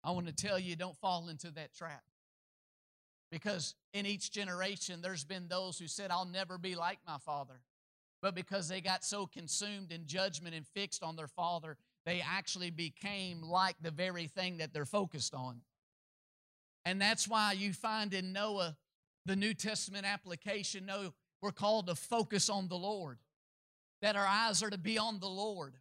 [0.04, 2.02] I want to tell you don't fall into that trap.
[3.32, 7.62] Because in each generation, there's been those who said, I'll never be like my father.
[8.22, 12.70] But because they got so consumed in judgment and fixed on their father, they actually
[12.70, 15.62] became like the very thing that they're focused on.
[16.86, 18.78] And that's why you find in Noah
[19.26, 23.20] the New Testament application, no, we're called to focus on the Lord,
[24.02, 25.76] that our eyes are to be on the Lord.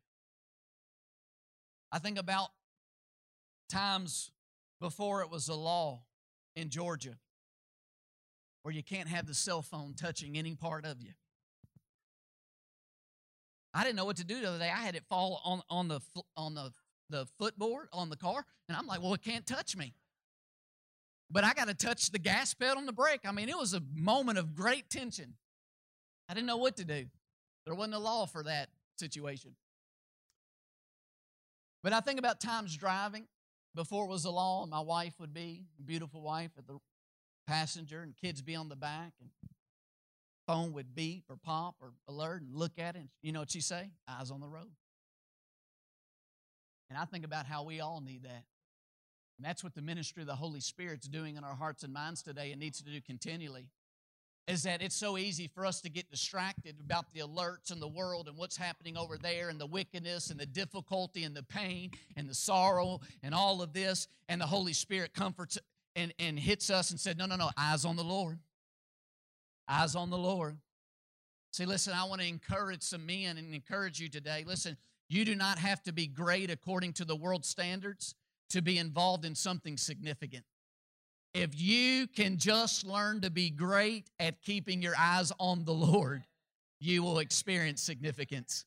[1.92, 2.48] I think about
[3.70, 4.30] times
[4.80, 6.02] before it was a law
[6.54, 7.16] in Georgia
[8.62, 11.12] where you can't have the cell phone touching any part of you.
[13.72, 14.70] I didn't know what to do the other day.
[14.70, 16.00] I had it fall on, on the
[16.36, 16.72] on the
[17.08, 19.94] the footboard on the car, and I'm like, well, it can't touch me
[21.30, 23.20] but I got to touch the gas pedal and the brake.
[23.24, 25.34] I mean, it was a moment of great tension.
[26.28, 27.06] I didn't know what to do.
[27.64, 29.54] There wasn't a law for that situation.
[31.82, 33.26] But I think about times driving
[33.74, 36.78] before it was a law, and my wife would be, beautiful wife, at the
[37.46, 39.30] passenger, and kids be on the back, and
[40.50, 43.00] phone would beep or pop or alert and look at it.
[43.00, 43.90] And you know what she say?
[44.08, 44.70] Eyes on the road.
[46.88, 48.44] And I think about how we all need that.
[49.38, 52.22] And that's what the ministry of the Holy Spirit's doing in our hearts and minds
[52.22, 53.68] today and needs to do continually.
[54.48, 57.86] Is that it's so easy for us to get distracted about the alerts in the
[57.86, 61.92] world and what's happening over there and the wickedness and the difficulty and the pain
[62.16, 64.08] and the sorrow and all of this.
[64.28, 65.58] And the Holy Spirit comforts
[65.94, 68.40] and, and hits us and said, No, no, no, eyes on the Lord.
[69.70, 70.58] Eyes on the Lord.
[71.52, 74.44] See, listen, I want to encourage some men and encourage you today.
[74.44, 74.76] Listen,
[75.08, 78.16] you do not have to be great according to the world standards
[78.50, 80.44] to be involved in something significant.
[81.34, 86.24] If you can just learn to be great at keeping your eyes on the Lord,
[86.80, 88.64] you will experience significance.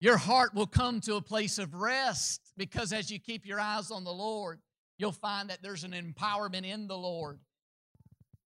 [0.00, 3.90] Your heart will come to a place of rest because as you keep your eyes
[3.90, 4.60] on the Lord,
[4.98, 7.38] you'll find that there's an empowerment in the Lord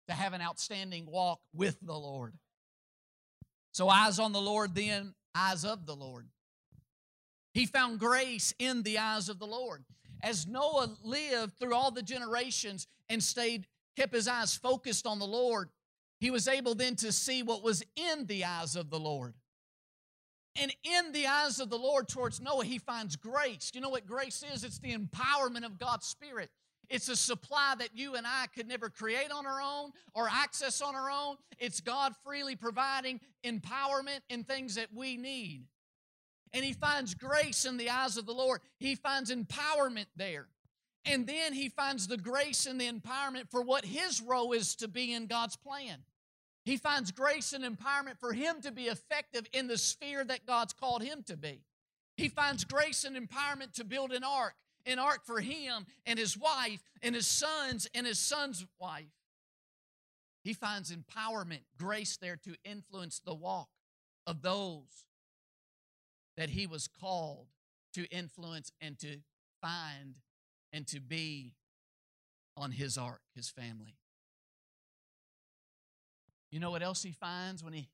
[0.08, 2.34] to have an outstanding walk with the Lord.
[3.72, 6.28] So, eyes on the Lord, then eyes of the Lord.
[7.52, 9.84] He found grace in the eyes of the Lord.
[10.22, 13.66] As Noah lived through all the generations and stayed,
[13.96, 15.70] kept his eyes focused on the Lord,
[16.20, 19.34] he was able then to see what was in the eyes of the Lord.
[20.58, 23.72] And in the eyes of the Lord towards Noah, he finds grace.
[23.74, 24.64] You know what grace is?
[24.64, 26.50] It's the empowerment of God's Spirit.
[26.88, 30.80] It's a supply that you and I could never create on our own or access
[30.80, 31.36] on our own.
[31.58, 35.64] It's God freely providing empowerment in things that we need
[36.56, 38.62] and he finds grace in the eyes of the Lord.
[38.78, 40.46] He finds empowerment there.
[41.04, 44.88] And then he finds the grace and the empowerment for what his role is to
[44.88, 45.98] be in God's plan.
[46.64, 50.72] He finds grace and empowerment for him to be effective in the sphere that God's
[50.72, 51.60] called him to be.
[52.16, 54.54] He finds grace and empowerment to build an ark,
[54.86, 59.04] an ark for him and his wife and his sons and his son's wife.
[60.42, 63.68] He finds empowerment, grace there to influence the walk
[64.26, 65.04] of those
[66.36, 67.46] that he was called
[67.94, 69.18] to influence and to
[69.60, 70.16] find
[70.72, 71.54] and to be
[72.56, 73.96] on his ark, his family.
[76.50, 77.86] You know what else he finds when he's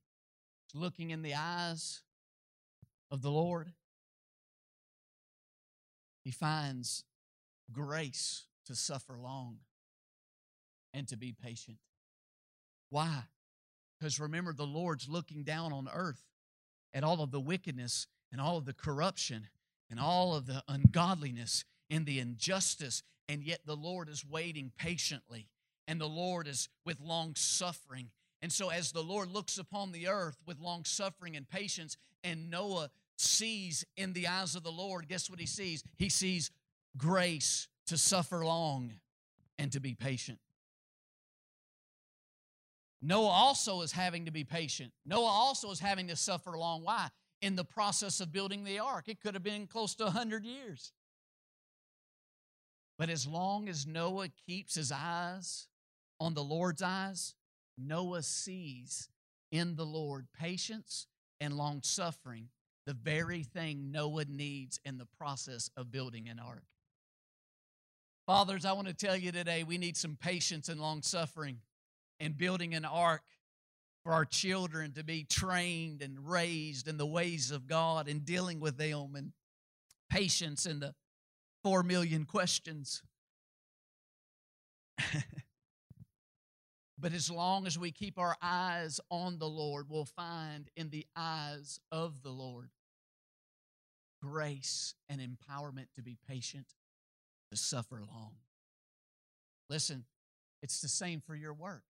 [0.74, 2.02] looking in the eyes
[3.10, 3.72] of the Lord?
[6.24, 7.04] He finds
[7.72, 9.58] grace to suffer long
[10.94, 11.78] and to be patient.
[12.90, 13.24] Why?
[13.98, 16.24] Because remember, the Lord's looking down on earth
[16.92, 19.48] at all of the wickedness and all of the corruption
[19.90, 23.02] and all of the ungodliness and the injustice.
[23.28, 25.48] And yet the Lord is waiting patiently.
[25.88, 28.10] And the Lord is with long suffering.
[28.40, 32.50] And so, as the Lord looks upon the earth with long suffering and patience, and
[32.50, 35.82] Noah sees in the eyes of the Lord, guess what he sees?
[35.96, 36.50] He sees
[36.96, 38.92] grace to suffer long
[39.58, 40.38] and to be patient.
[43.00, 44.92] Noah also is having to be patient.
[45.04, 46.84] Noah also is having to suffer long.
[46.84, 47.08] Why?
[47.40, 49.08] In the process of building the ark.
[49.08, 50.92] It could have been close to 100 years.
[52.98, 55.66] But as long as Noah keeps his eyes
[56.20, 57.34] on the Lord's eyes,
[57.76, 59.08] Noah sees
[59.50, 61.08] in the Lord patience
[61.40, 62.48] and long suffering,
[62.86, 66.64] the very thing Noah needs in the process of building an ark.
[68.26, 71.58] Fathers, I want to tell you today we need some patience and long suffering
[72.20, 73.22] in building an ark
[74.04, 78.60] for our children to be trained and raised in the ways of God and dealing
[78.60, 79.32] with them and
[80.10, 80.94] patience in the
[81.62, 83.02] four million questions.
[87.02, 91.04] but as long as we keep our eyes on the Lord, we'll find in the
[91.16, 92.70] eyes of the Lord
[94.22, 96.66] grace and empowerment to be patient,
[97.50, 98.36] to suffer long.
[99.68, 100.04] Listen,
[100.62, 101.82] it's the same for your work.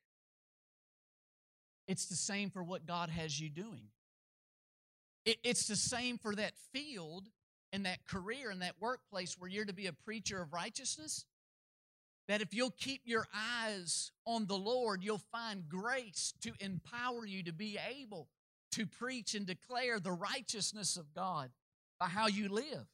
[1.87, 3.89] It's the same for what God has you doing.
[5.27, 7.29] it's the same for that field
[7.71, 11.27] and that career and that workplace where you're to be a preacher of righteousness.
[12.29, 17.43] That if you'll keep your eyes on the Lord, you'll find grace to empower you
[17.43, 18.29] to be able
[18.73, 21.51] to preach and declare the righteousness of God
[21.99, 22.87] by how you live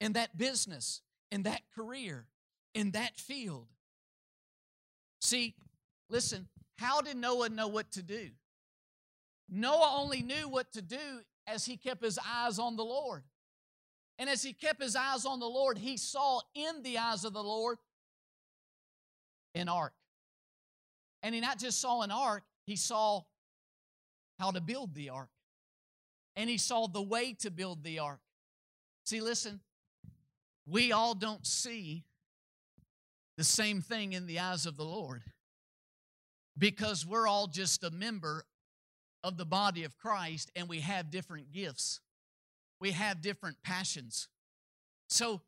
[0.00, 2.26] in that business, in that career,
[2.74, 3.68] in that field.
[5.20, 5.54] See,
[6.08, 8.30] listen, how did Noah know what to do?
[9.48, 13.24] Noah only knew what to do as he kept his eyes on the Lord.
[14.18, 17.32] And as he kept his eyes on the Lord, he saw in the eyes of
[17.32, 17.78] the Lord
[19.54, 19.92] an ark.
[21.22, 23.22] And he not just saw an ark, he saw
[24.38, 25.30] how to build the ark.
[26.36, 28.20] And he saw the way to build the ark.
[29.04, 29.60] See, listen,
[30.66, 32.04] we all don't see
[33.36, 35.22] the same thing in the eyes of the Lord
[36.56, 38.44] because we're all just a member
[39.24, 42.00] of the body of Christ and we have different gifts.
[42.80, 44.28] We have different passions.
[45.08, 45.40] So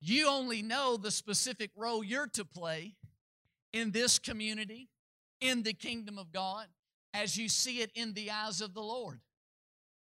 [0.00, 2.96] you only know the specific role you're to play
[3.74, 4.88] in this community,
[5.42, 6.66] in the kingdom of God,
[7.12, 9.20] as you see it in the eyes of the Lord.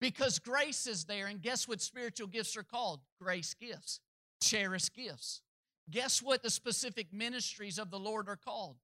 [0.00, 3.00] Because grace is there, and guess what spiritual gifts are called?
[3.20, 4.00] Grace gifts,
[4.42, 5.42] cherished gifts.
[5.90, 8.76] Guess what the specific ministries of the Lord are called?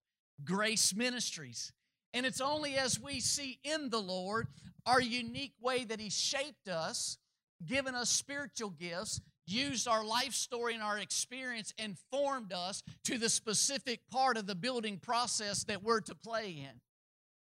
[0.43, 1.73] grace ministries.
[2.13, 4.49] And it's only as we see in the Lord
[4.87, 7.19] our unique way that He shaped us,
[7.65, 13.19] given us spiritual gifts, used our life story and our experience, and formed us to
[13.19, 16.81] the specific part of the building process that we're to play in.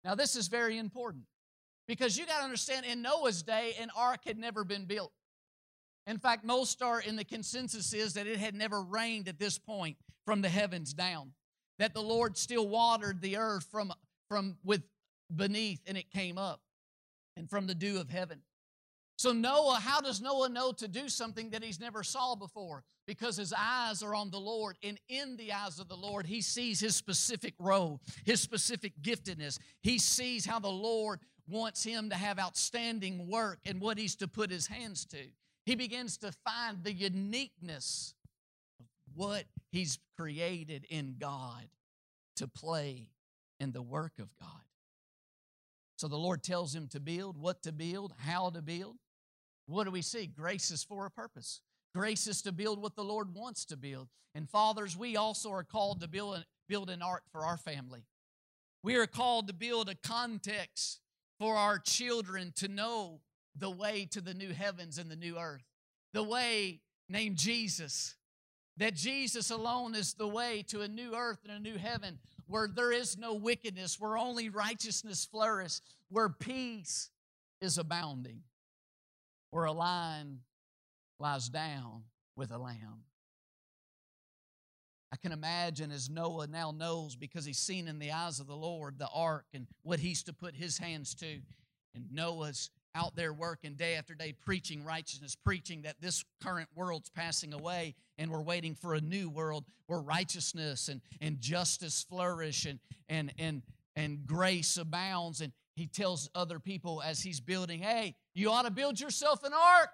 [0.04, 1.24] Now, this is very important
[1.86, 5.12] because you got to understand in Noah's day, an ark had never been built.
[6.06, 9.58] In fact, most are in the consensus is that it had never rained at this
[9.58, 11.32] point from the heavens down
[11.78, 13.92] that the Lord still watered the earth from,
[14.28, 14.82] from with
[15.34, 16.60] beneath and it came up
[17.36, 18.42] and from the dew of heaven.
[19.20, 22.84] So Noah, how does Noah know to do something that he's never saw before?
[23.06, 26.40] Because his eyes are on the Lord, and in the eyes of the Lord, he
[26.40, 29.58] sees his specific role, his specific giftedness.
[29.82, 34.26] He sees how the Lord wants him to have outstanding work and what he's to
[34.26, 35.18] put his hands to.
[35.66, 38.14] He begins to find the uniqueness
[38.80, 41.68] of what he's created in God
[42.36, 43.10] to play
[43.58, 44.62] in the work of God.
[45.98, 48.96] So the Lord tells him to build, what to build, how to build.
[49.70, 50.26] What do we see?
[50.26, 51.60] Grace is for a purpose.
[51.94, 54.08] Grace is to build what the Lord wants to build.
[54.34, 58.04] And fathers, we also are called to build, build an ark for our family.
[58.82, 61.00] We are called to build a context
[61.38, 63.20] for our children to know
[63.56, 65.64] the way to the new heavens and the new earth,
[66.12, 68.14] the way named Jesus,
[68.76, 72.68] that Jesus alone is the way to a new earth and a new heaven where
[72.68, 77.10] there is no wickedness, where only righteousness flourishes, where peace
[77.60, 78.42] is abounding,
[79.50, 80.40] where a lion
[81.18, 82.04] lies down
[82.36, 83.04] with a lamb.
[85.12, 88.56] I can imagine as Noah now knows because he's seen in the eyes of the
[88.56, 91.40] Lord the ark and what he's to put his hands to.
[91.94, 97.10] And Noah's out there working day after day, preaching righteousness, preaching that this current world's
[97.10, 102.66] passing away and we're waiting for a new world where righteousness and, and justice flourish
[102.66, 102.78] and,
[103.08, 103.62] and, and,
[103.96, 105.40] and grace abounds.
[105.40, 109.52] And he tells other people as he's building, hey, you ought to build yourself an
[109.54, 109.88] ark.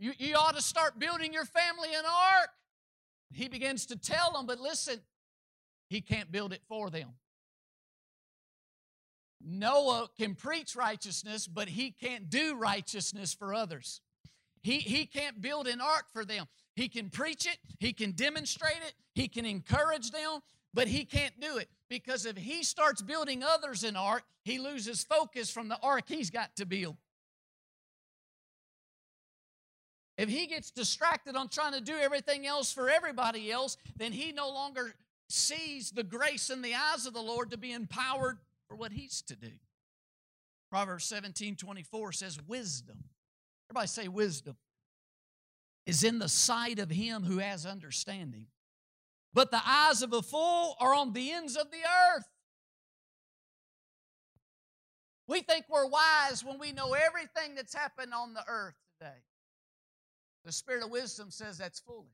[0.00, 2.48] You, you ought to start building your family an ark.
[3.32, 4.98] He begins to tell them, but listen,
[5.88, 7.10] he can't build it for them.
[9.40, 14.00] Noah can preach righteousness, but he can't do righteousness for others.
[14.60, 16.46] He, he can't build an ark for them.
[16.74, 20.40] He can preach it, he can demonstrate it, he can encourage them,
[20.76, 25.02] but he can't do it because if he starts building others an ark, he loses
[25.02, 26.96] focus from the ark he's got to build.
[30.18, 34.32] If he gets distracted on trying to do everything else for everybody else, then he
[34.32, 34.94] no longer
[35.30, 38.36] sees the grace in the eyes of the Lord to be empowered
[38.68, 39.52] for what he's to do.
[40.70, 43.02] Proverbs 17 24 says, Wisdom.
[43.70, 44.56] Everybody say, Wisdom
[45.86, 48.46] is in the sight of him who has understanding.
[49.36, 52.24] But the eyes of a fool are on the ends of the earth.
[55.28, 59.18] We think we're wise when we know everything that's happened on the earth today.
[60.46, 62.06] The spirit of wisdom says that's foolish.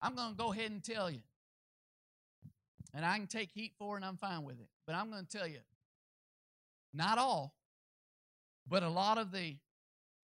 [0.00, 1.20] I'm going to go ahead and tell you.
[2.94, 4.68] And I can take heat for it and I'm fine with it.
[4.86, 5.60] But I'm going to tell you
[6.94, 7.54] not all,
[8.66, 9.56] but a lot of the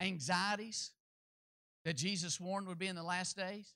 [0.01, 0.92] anxieties
[1.84, 3.74] that Jesus warned would be in the last days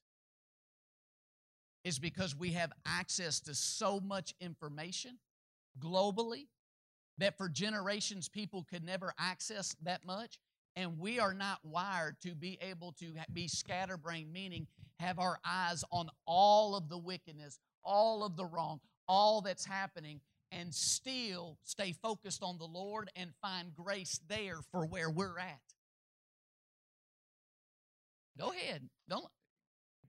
[1.85, 5.19] is because we have access to so much information
[5.79, 6.47] globally
[7.19, 10.39] that for generations people could never access that much.
[10.77, 14.67] And we are not wired to be able to be scatterbrained, meaning
[14.99, 20.21] have our eyes on all of the wickedness, all of the wrong, all that's happening,
[20.53, 25.61] and still stay focused on the Lord and find grace there for where we're at.
[28.39, 28.89] Go ahead.
[29.09, 29.27] Don't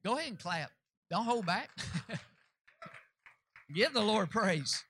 [0.03, 0.71] go ahead and clap.
[1.11, 1.69] Don't hold back.
[3.73, 4.81] Give the Lord praise.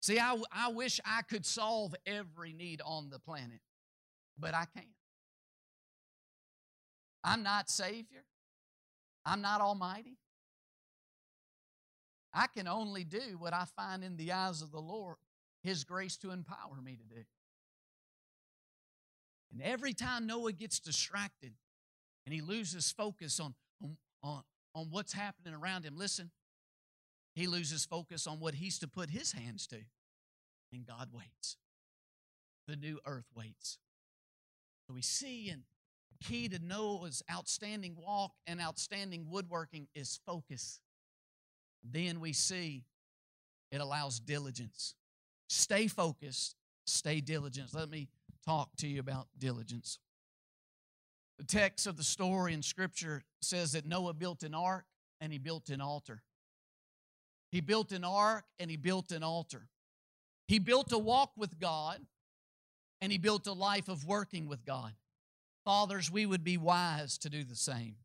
[0.00, 3.60] See, I, I wish I could solve every need on the planet,
[4.38, 4.86] but I can't.
[7.24, 8.24] I'm not Savior.
[9.26, 10.16] I'm not Almighty.
[12.32, 15.16] I can only do what I find in the eyes of the Lord,
[15.64, 17.22] His grace to empower me to do.
[19.52, 21.54] And every time Noah gets distracted
[22.24, 23.54] and he loses focus on,
[24.22, 24.42] on,
[24.74, 26.30] on, what's happening around him, listen,
[27.34, 29.78] he loses focus on what he's to put his hands to.
[30.72, 31.56] And God waits.
[32.68, 33.78] The new earth waits.
[34.86, 40.80] So we see the key to Noah's outstanding walk and outstanding woodworking is focus.
[41.82, 42.84] Then we see
[43.70, 44.94] it allows diligence.
[45.48, 46.56] Stay focused,
[46.86, 47.74] stay diligent.
[47.74, 48.08] Let me
[48.44, 49.98] talk to you about diligence.
[51.42, 54.84] The text of the story in Scripture says that Noah built an ark
[55.20, 56.22] and he built an altar.
[57.50, 59.66] He built an ark and he built an altar.
[60.46, 61.98] He built a walk with God
[63.00, 64.92] and he built a life of working with God.
[65.64, 67.96] Fathers, we would be wise to do the same.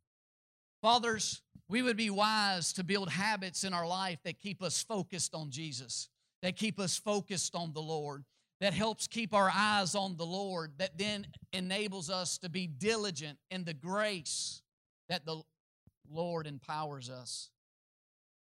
[0.81, 5.35] Fathers, we would be wise to build habits in our life that keep us focused
[5.35, 6.09] on Jesus,
[6.41, 8.23] that keep us focused on the Lord,
[8.59, 13.37] that helps keep our eyes on the Lord, that then enables us to be diligent
[13.51, 14.61] in the grace
[15.09, 15.41] that the
[16.09, 17.49] Lord empowers us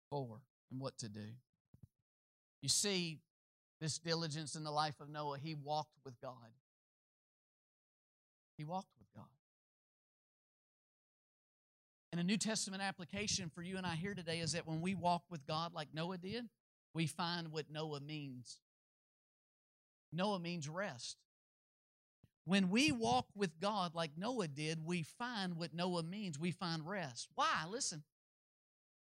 [0.10, 0.42] for
[0.72, 1.26] and what to do.
[2.62, 3.20] You see,
[3.82, 6.34] this diligence in the life of Noah, he walked with God.
[8.58, 9.26] He walked with God.
[12.12, 14.96] And a New Testament application for you and I here today is that when we
[14.96, 16.46] walk with God like Noah did,
[16.94, 18.60] we find what Noah means
[20.12, 21.18] Noah means rest.
[22.46, 26.40] When we walk with God like Noah did, we find what Noah means.
[26.40, 27.28] We find rest.
[27.36, 27.66] Why?
[27.70, 28.04] Listen.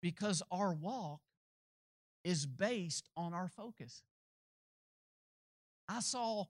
[0.02, 1.22] Because our walk
[2.24, 4.04] is based on our focus.
[5.88, 6.46] I saw,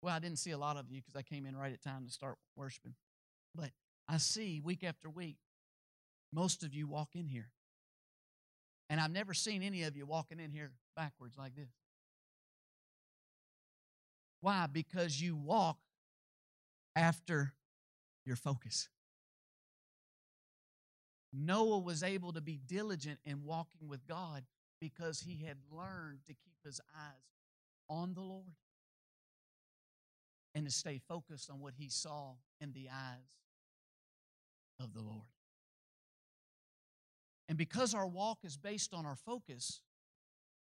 [0.00, 2.06] well, I didn't see a lot of you because I came in right at time
[2.06, 2.94] to start worshiping,
[3.54, 3.70] but
[4.08, 5.36] I see week after week,
[6.32, 7.50] most of you walk in here.
[8.90, 11.70] And I've never seen any of you walking in here backwards like this.
[14.42, 14.66] Why?
[14.66, 15.78] Because you walk
[16.94, 17.54] after
[18.26, 18.88] your focus.
[21.32, 24.44] Noah was able to be diligent in walking with God
[24.80, 27.38] because he had learned to keep his eyes
[27.88, 28.56] on the Lord
[30.54, 33.38] and to stay focused on what he saw in the eyes
[34.80, 35.22] of the Lord.
[37.48, 39.80] And because our walk is based on our focus,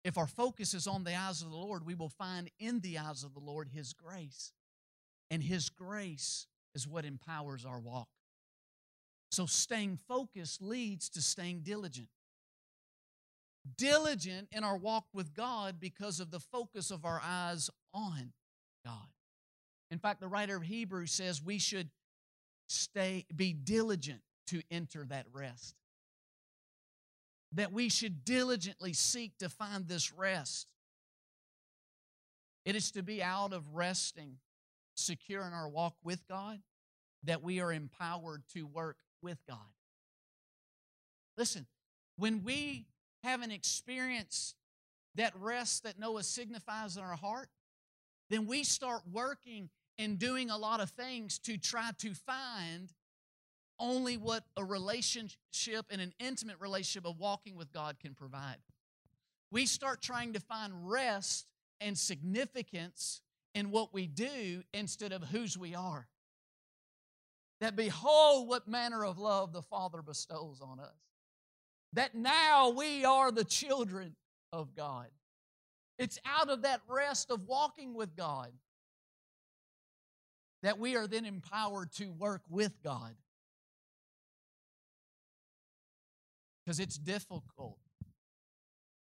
[0.04, 2.98] if our focus is on the eyes of the Lord, we will find in the
[2.98, 4.52] eyes of the Lord His grace.
[5.30, 8.08] And His grace is what empowers our walk.
[9.30, 12.08] So staying focused leads to staying diligent.
[13.76, 18.32] Diligent in our walk with God because of the focus of our eyes on
[18.84, 19.08] God.
[19.90, 21.90] In fact, the writer of Hebrews says we should
[22.68, 25.74] stay be diligent to enter that rest.
[27.52, 30.66] That we should diligently seek to find this rest.
[32.64, 34.38] It is to be out of resting,
[34.94, 36.60] secure in our walk with God,
[37.24, 39.58] that we are empowered to work with God.
[41.36, 41.66] Listen,
[42.16, 42.86] when we
[43.22, 44.54] have an experience
[45.14, 47.48] that rest that Noah signifies in our heart,
[48.30, 52.92] then we start working and doing a lot of things to try to find
[53.78, 58.56] only what a relationship and an intimate relationship of walking with God can provide.
[59.50, 61.46] We start trying to find rest
[61.80, 63.20] and significance
[63.54, 66.08] in what we do instead of whose we are.
[67.60, 70.96] That behold, what manner of love the Father bestows on us.
[71.94, 74.14] That now we are the children
[74.52, 75.06] of God.
[75.98, 78.52] It's out of that rest of walking with God
[80.62, 83.14] that we are then empowered to work with God.
[86.66, 87.78] Because it's difficult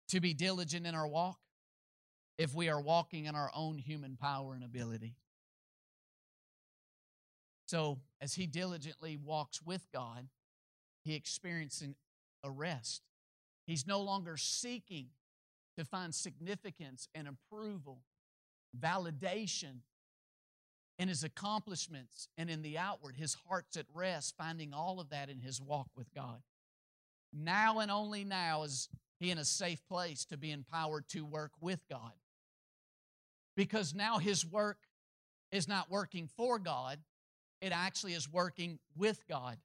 [0.09, 1.41] to be diligent in our walk
[2.39, 5.17] if we are walking in our own human power and ability.
[7.67, 10.29] So, as he diligently walks with God,
[11.03, 11.95] he experiences
[12.45, 13.03] a rest.
[13.67, 15.09] He's no longer seeking
[15.77, 18.03] to find significance and approval,
[18.79, 19.81] validation
[20.99, 23.17] in his accomplishments and in the outward.
[23.17, 26.43] His heart's at rest, finding all of that in his walk with God.
[27.33, 31.53] Now and only now is he in a safe place to be empowered to work
[31.61, 32.13] with God.
[33.57, 34.79] Because now his work
[35.53, 36.99] is not working for God,
[37.61, 39.59] it actually is working with God.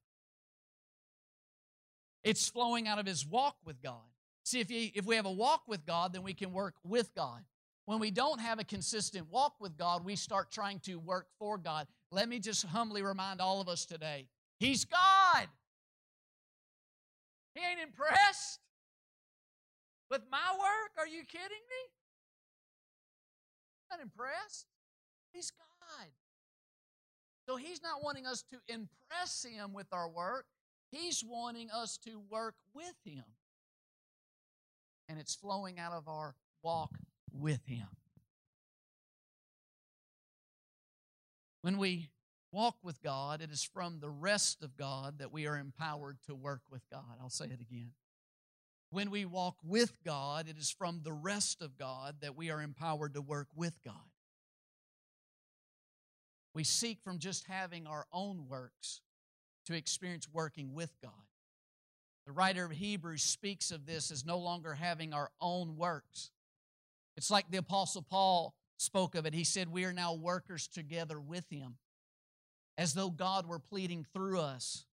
[2.23, 4.01] It's flowing out of his walk with God.
[4.43, 7.13] See, if, you, if we have a walk with God, then we can work with
[7.15, 7.43] God.
[7.85, 11.57] When we don't have a consistent walk with God, we start trying to work for
[11.57, 11.87] God.
[12.11, 14.27] Let me just humbly remind all of us today
[14.59, 15.47] He's God.
[17.55, 18.59] He ain't impressed
[20.11, 20.91] with my work.
[20.97, 21.83] Are you kidding me?
[23.89, 24.67] Not impressed.
[25.33, 26.07] He's God.
[27.47, 30.45] So He's not wanting us to impress Him with our work,
[30.91, 33.23] He's wanting us to work with Him.
[35.07, 36.91] And it's flowing out of our walk
[37.31, 37.87] with Him.
[41.61, 42.09] When we
[42.55, 46.33] walk with God, it is from the rest of God that we are empowered to
[46.33, 47.17] work with God.
[47.21, 47.91] I'll say it again.
[48.91, 52.61] When we walk with God, it is from the rest of God that we are
[52.61, 54.09] empowered to work with God.
[56.53, 59.01] We seek from just having our own works
[59.65, 61.11] to experience working with God.
[62.25, 66.31] The writer of Hebrews speaks of this as no longer having our own works,
[67.17, 69.33] it's like the Apostle Paul spoke of it.
[69.33, 71.75] He said, We are now workers together with him,
[72.77, 74.85] as though God were pleading through us.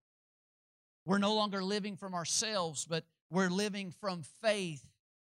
[1.05, 4.85] We're no longer living from ourselves, but we're living from faith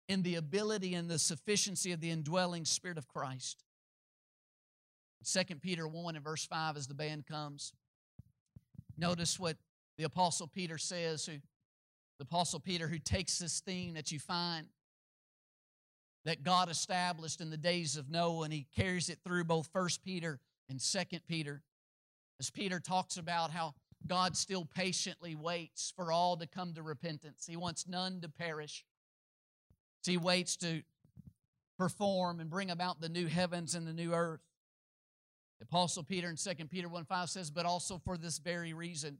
[0.08, 3.64] in the ability and the sufficiency of the indwelling Spirit of Christ.
[5.24, 7.72] 2 Peter 1 and verse 5 as the band comes.
[8.96, 9.56] Notice what
[9.98, 11.38] the Apostle Peter says, who
[12.18, 14.68] the Apostle Peter who takes this theme that you find
[16.24, 20.02] that God established in the days of Noah, and he carries it through both First
[20.02, 21.62] Peter and Second Peter.
[22.38, 23.74] As Peter talks about how
[24.06, 27.46] God still patiently waits for all to come to repentance.
[27.48, 28.84] He wants none to perish.
[30.04, 30.82] He waits to
[31.78, 34.40] perform and bring about the new heavens and the new earth.
[35.58, 39.18] The Apostle Peter in 2 Peter 1 5 says, But also for this very reason,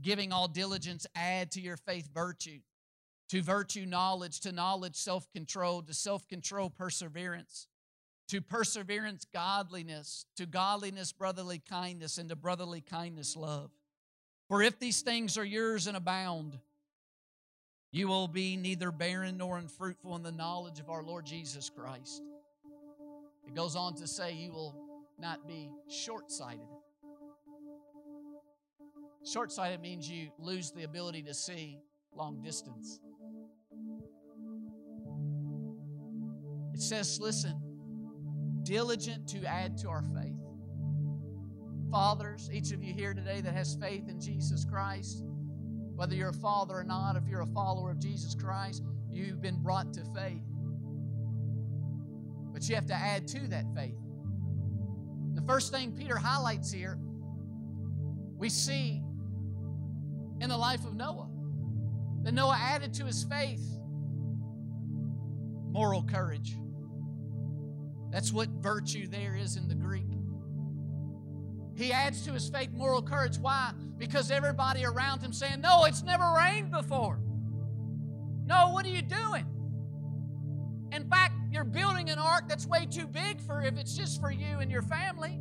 [0.00, 2.60] giving all diligence, add to your faith virtue,
[3.30, 7.66] to virtue knowledge, to knowledge self control, to self control perseverance,
[8.28, 13.70] to perseverance godliness, to godliness brotherly kindness, and to brotherly kindness love.
[14.48, 16.58] For if these things are yours and abound,
[17.90, 22.22] you will be neither barren nor unfruitful in the knowledge of our Lord Jesus Christ.
[23.46, 24.74] It goes on to say, You will
[25.18, 26.68] not be short sighted.
[29.24, 31.78] Short sighted means you lose the ability to see
[32.14, 33.00] long distance.
[36.72, 37.60] It says, listen,
[38.68, 40.36] diligent to add to our faith.
[41.90, 45.24] Fathers, each of you here today that has faith in Jesus Christ,
[45.96, 49.62] whether you're a father or not, if you're a follower of Jesus Christ, you've been
[49.62, 50.42] brought to faith.
[52.52, 53.96] But you have to add to that faith.
[55.34, 56.98] The first thing Peter highlights here,
[58.36, 59.02] we see
[60.42, 61.30] in the life of Noah
[62.22, 63.66] that Noah added to his faith
[65.70, 66.54] moral courage.
[68.10, 70.06] That's what virtue there is in the Greek.
[71.74, 73.38] He adds to his faith moral courage.
[73.38, 73.72] Why?
[73.98, 77.20] Because everybody around him saying, No, it's never rained before.
[78.46, 79.46] No, what are you doing?
[80.90, 84.32] In fact, you're building an ark that's way too big for if it's just for
[84.32, 85.40] you and your family.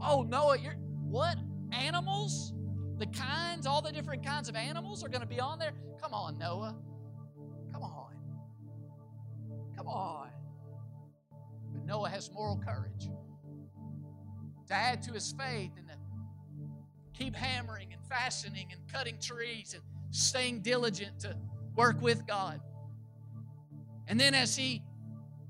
[0.00, 1.36] Oh, Noah, you're what?
[1.72, 2.52] Animals?
[2.98, 5.72] The kinds, all the different kinds of animals are going to be on there?
[6.00, 6.76] Come on, Noah.
[7.72, 8.14] Come on.
[9.76, 10.28] Come on.
[11.90, 13.08] Noah has moral courage
[14.68, 15.94] to add to his faith and to
[17.12, 19.82] keep hammering and fashioning and cutting trees and
[20.12, 21.36] staying diligent to
[21.74, 22.60] work with God.
[24.06, 24.84] And then as he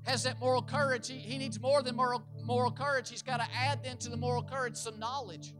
[0.07, 3.11] has that moral courage, he, he needs more than moral, moral courage.
[3.11, 5.53] He's got to add then to the moral courage some knowledge.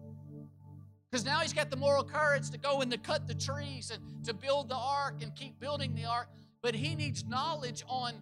[1.12, 4.26] Because now he's got the moral courage to go and to cut the trees and
[4.26, 6.28] to build the ark and keep building the ark.
[6.64, 8.14] But he needs knowledge on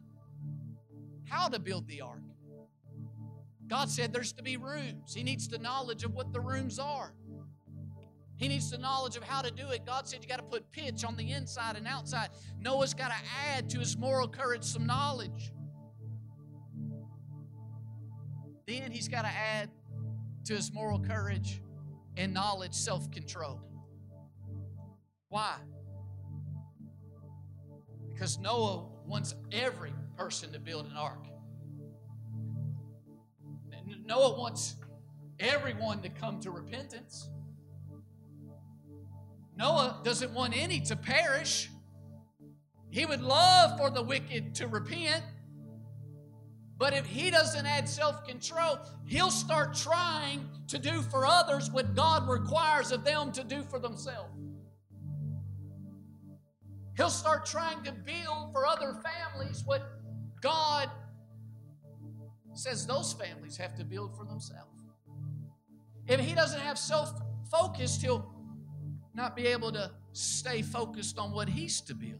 [1.24, 2.20] how to build the ark.
[3.70, 5.14] God said there's to be rooms.
[5.14, 7.14] He needs the knowledge of what the rooms are.
[8.36, 9.86] He needs the knowledge of how to do it.
[9.86, 12.30] God said you got to put pitch on the inside and outside.
[12.60, 13.18] Noah's got to
[13.48, 15.52] add to his moral courage some knowledge.
[18.66, 19.70] Then he's got to add
[20.46, 21.62] to his moral courage
[22.18, 23.62] and knowledge self control.
[25.28, 25.56] Why?
[28.10, 31.29] Because Noah wants every person to build an ark.
[34.10, 34.76] Noah wants
[35.40, 37.30] everyone to come to repentance.
[39.56, 41.70] Noah doesn't want any to perish.
[42.90, 45.24] He would love for the wicked to repent.
[46.80, 51.94] But if he doesn't add self control, he'll start trying to do for others what
[51.94, 54.34] God requires of them to do for themselves.
[56.98, 59.84] He'll start trying to build for other families what
[60.42, 60.90] God
[62.60, 64.84] says those families have to build for themselves.
[66.08, 67.14] If he doesn't have self
[67.50, 68.34] focused, he'll
[69.14, 72.20] not be able to stay focused on what he's to build.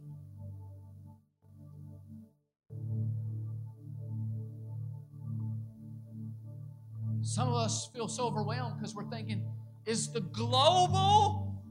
[7.22, 9.46] Some of us feel so overwhelmed because we're thinking,
[9.86, 11.62] is the global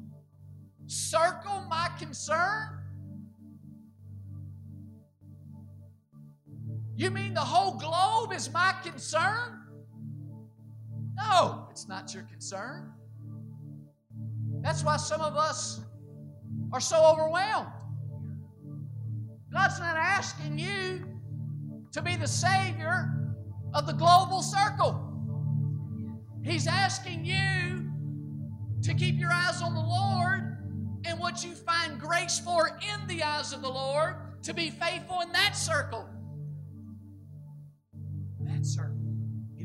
[0.86, 2.77] circle my concern?
[6.98, 9.60] You mean the whole globe is my concern?
[11.16, 12.92] No, it's not your concern.
[14.62, 15.80] That's why some of us
[16.72, 17.68] are so overwhelmed.
[19.52, 21.04] God's not asking you
[21.92, 23.14] to be the Savior
[23.74, 25.00] of the global circle.
[26.42, 27.92] He's asking you
[28.82, 30.58] to keep your eyes on the Lord
[31.04, 35.20] and what you find grace for in the eyes of the Lord to be faithful
[35.20, 36.04] in that circle.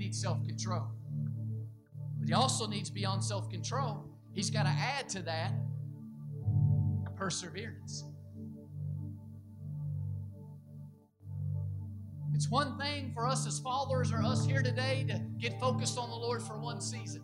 [0.03, 0.87] Needs self control.
[2.19, 5.53] But he also needs beyond self control He's got to add to that
[7.15, 8.03] perseverance.
[12.33, 16.09] It's one thing for us as followers or us here today to get focused on
[16.09, 17.23] the Lord for one season,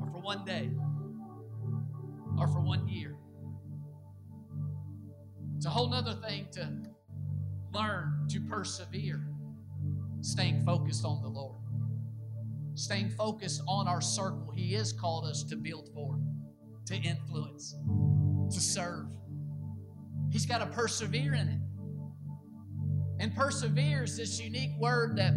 [0.00, 0.70] or for one day,
[2.38, 3.14] or for one year.
[5.58, 6.72] It's a whole other thing to
[7.74, 9.26] learn to persevere,
[10.24, 11.64] staying focused on the Lord
[12.74, 16.18] staying focused on our circle He has called us to build for,
[16.86, 17.74] to influence,
[18.52, 19.06] to serve.
[20.30, 21.60] He's got to persevere in it.
[23.20, 25.34] And persevere is this unique word that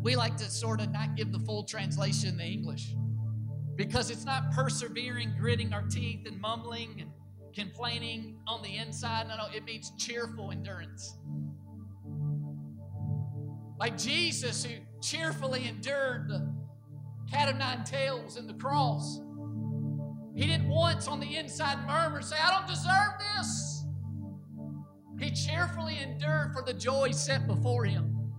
[0.00, 2.94] we like to sort of not give the full translation in the English
[3.76, 7.10] because it's not persevering, gritting our teeth, and mumbling and
[7.54, 9.28] complaining on the inside.
[9.28, 11.18] No, no, it means cheerful endurance.
[13.78, 16.52] Like Jesus, who cheerfully endured the
[17.30, 19.20] cat of nine tails and the cross.
[20.34, 23.84] He didn't once on the inside murmur say, I don't deserve this.
[25.18, 28.32] He cheerfully endured for the joy set before him.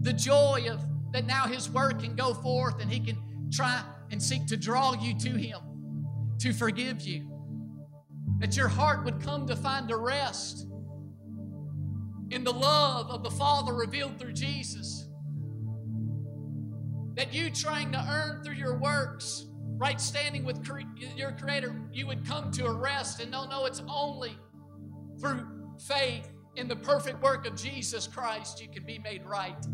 [0.00, 3.16] The joy of that now his word can go forth and he can
[3.52, 5.60] try and seek to draw you to him,
[6.40, 7.30] to forgive you.
[8.38, 10.66] That your heart would come to find a rest
[12.34, 15.08] in the love of the Father revealed through Jesus.
[17.14, 20.68] That you trying to earn through your works, right standing with
[21.16, 24.36] your Creator, you would come to a rest and no, no, it's only
[25.20, 25.46] through
[25.86, 29.64] faith in the perfect work of Jesus Christ you can be made right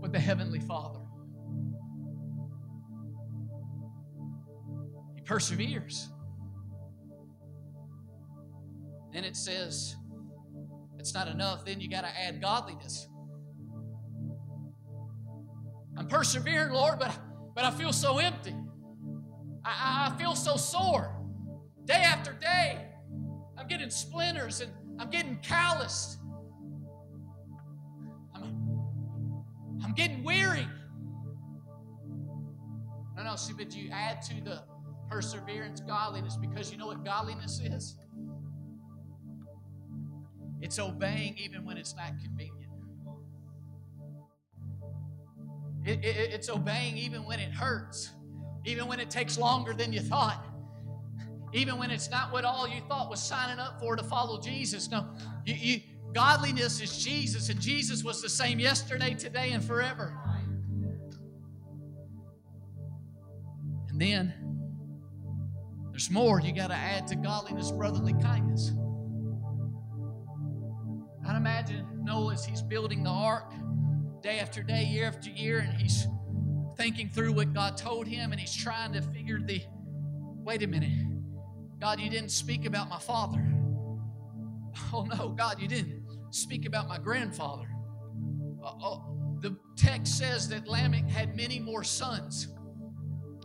[0.00, 0.98] with the Heavenly Father.
[5.14, 6.08] He perseveres.
[9.14, 9.94] And it says,
[11.02, 13.08] it's not enough, then you got to add godliness.
[15.98, 17.12] I'm persevering, Lord, but,
[17.56, 18.54] but I feel so empty.
[19.64, 21.12] I, I feel so sore
[21.86, 22.86] day after day.
[23.58, 26.18] I'm getting splinters and I'm getting calloused.
[28.36, 28.84] I'm,
[29.84, 30.68] I'm getting weary.
[33.16, 34.62] No, no, see, but you add to the
[35.10, 37.96] perseverance godliness because you know what godliness is?
[40.62, 42.70] It's obeying even when it's not convenient.
[45.84, 48.12] It, it, it's obeying even when it hurts,
[48.64, 50.46] even when it takes longer than you thought,
[51.52, 54.88] even when it's not what all you thought was signing up for to follow Jesus.
[54.88, 55.08] No,
[55.44, 55.80] you, you,
[56.12, 60.16] godliness is Jesus, and Jesus was the same yesterday, today, and forever.
[63.88, 64.32] And then
[65.90, 68.72] there's more you got to add to godliness, brotherly kindness.
[71.32, 73.54] I'd imagine Noah as he's building the ark
[74.22, 76.06] day after day, year after year, and he's
[76.76, 79.62] thinking through what God told him and he's trying to figure the
[80.44, 80.92] wait a minute,
[81.80, 83.48] God, you didn't speak about my father.
[84.92, 87.68] Oh no, God, you didn't speak about my grandfather.
[88.62, 92.48] Uh, oh, the text says that Lamech had many more sons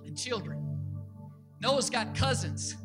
[0.06, 0.62] and children.
[1.62, 2.76] Noah's got cousins.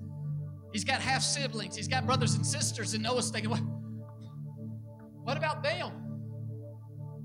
[0.73, 1.77] He's got half siblings.
[1.77, 2.95] He's got brothers and sisters.
[2.95, 3.63] And Noah's thinking, what?
[5.23, 5.93] What about them?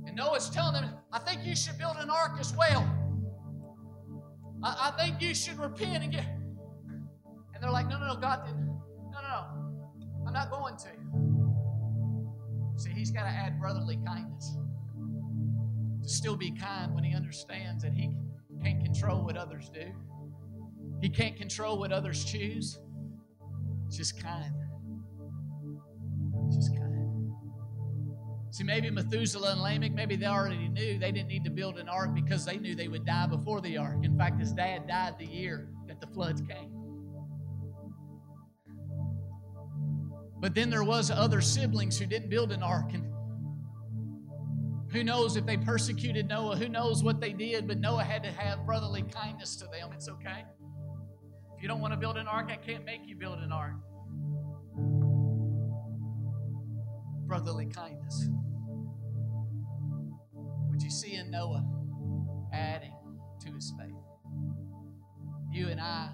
[0.05, 2.87] And Noah's telling them, I think you should build an ark as well.
[4.63, 6.25] I, I think you should repent and get.
[7.53, 8.67] And they're like, no, no, no, God didn't.
[8.67, 9.45] No, no, no.
[10.27, 10.89] I'm not going to.
[12.77, 14.57] See, he's got to add brotherly kindness.
[16.03, 18.11] To still be kind when he understands that he
[18.63, 19.91] can't control what others do.
[21.01, 22.79] He can't control what others choose.
[23.89, 24.53] Just kind.
[26.51, 26.86] Just kind.
[28.58, 31.88] See, maybe Methuselah and Lamech, maybe they already knew they didn't need to build an
[31.88, 33.97] ark because they knew they would die before the ark.
[34.01, 36.72] In fact, his dad died the year that the floods came.
[40.39, 43.05] But then there was other siblings who didn't build an ark and
[44.91, 48.32] who knows if they persecuted Noah, who knows what they did, but Noah had to
[48.32, 49.91] have brotherly kindness to them.
[49.93, 50.45] It's okay.
[51.55, 53.76] If you don't want to build an ark, I can't make you build an ark.
[57.28, 58.30] Brotherly kindness.
[61.28, 61.65] Noah
[62.53, 62.93] adding
[63.41, 63.93] to his faith?
[65.51, 66.09] You and I,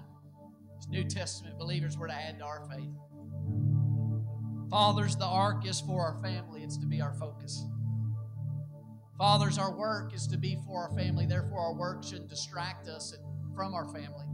[0.78, 2.90] as New Testament believers, were to add to our faith.
[4.70, 7.64] Fathers, the ark is for our family, it's to be our focus.
[9.18, 13.16] Fathers, our work is to be for our family, therefore, our work shouldn't distract us
[13.54, 14.26] from our family.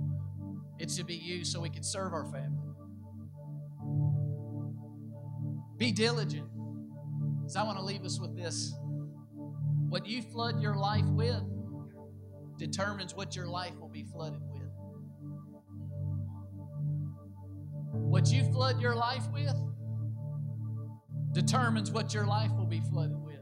[0.79, 2.71] It's to be used so we can serve our family.
[5.77, 6.49] Be diligent.
[7.39, 8.75] Because I want to leave us with this.
[9.91, 11.43] What you flood your life with
[12.59, 14.71] determines what your life will be flooded with.
[17.93, 19.57] What you flood your life with
[21.33, 23.41] determines what your life will be flooded with.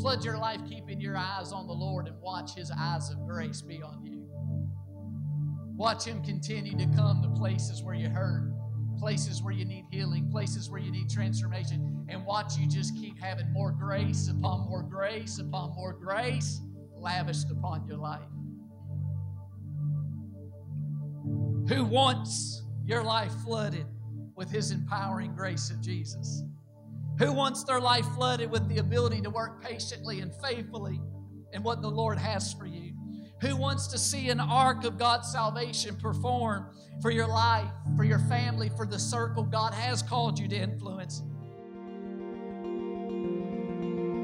[0.00, 3.60] Flood your life keeping your eyes on the Lord and watch His eyes of grace
[3.60, 4.26] be on you.
[5.76, 8.50] Watch Him continue to come to places where you hurt,
[8.98, 13.18] places where you need healing, places where you need transformation, and watch you just keep
[13.18, 16.60] having more grace upon more grace upon more grace
[16.96, 18.20] lavished upon your life.
[21.68, 23.86] Who wants your life flooded
[24.34, 26.42] with His empowering grace of Jesus?
[27.18, 31.00] Who wants their life flooded with the ability to work patiently and faithfully
[31.52, 32.94] in what the Lord has for you?
[33.42, 38.18] Who wants to see an ark of God's salvation perform for your life, for your
[38.20, 41.22] family, for the circle God has called you to influence?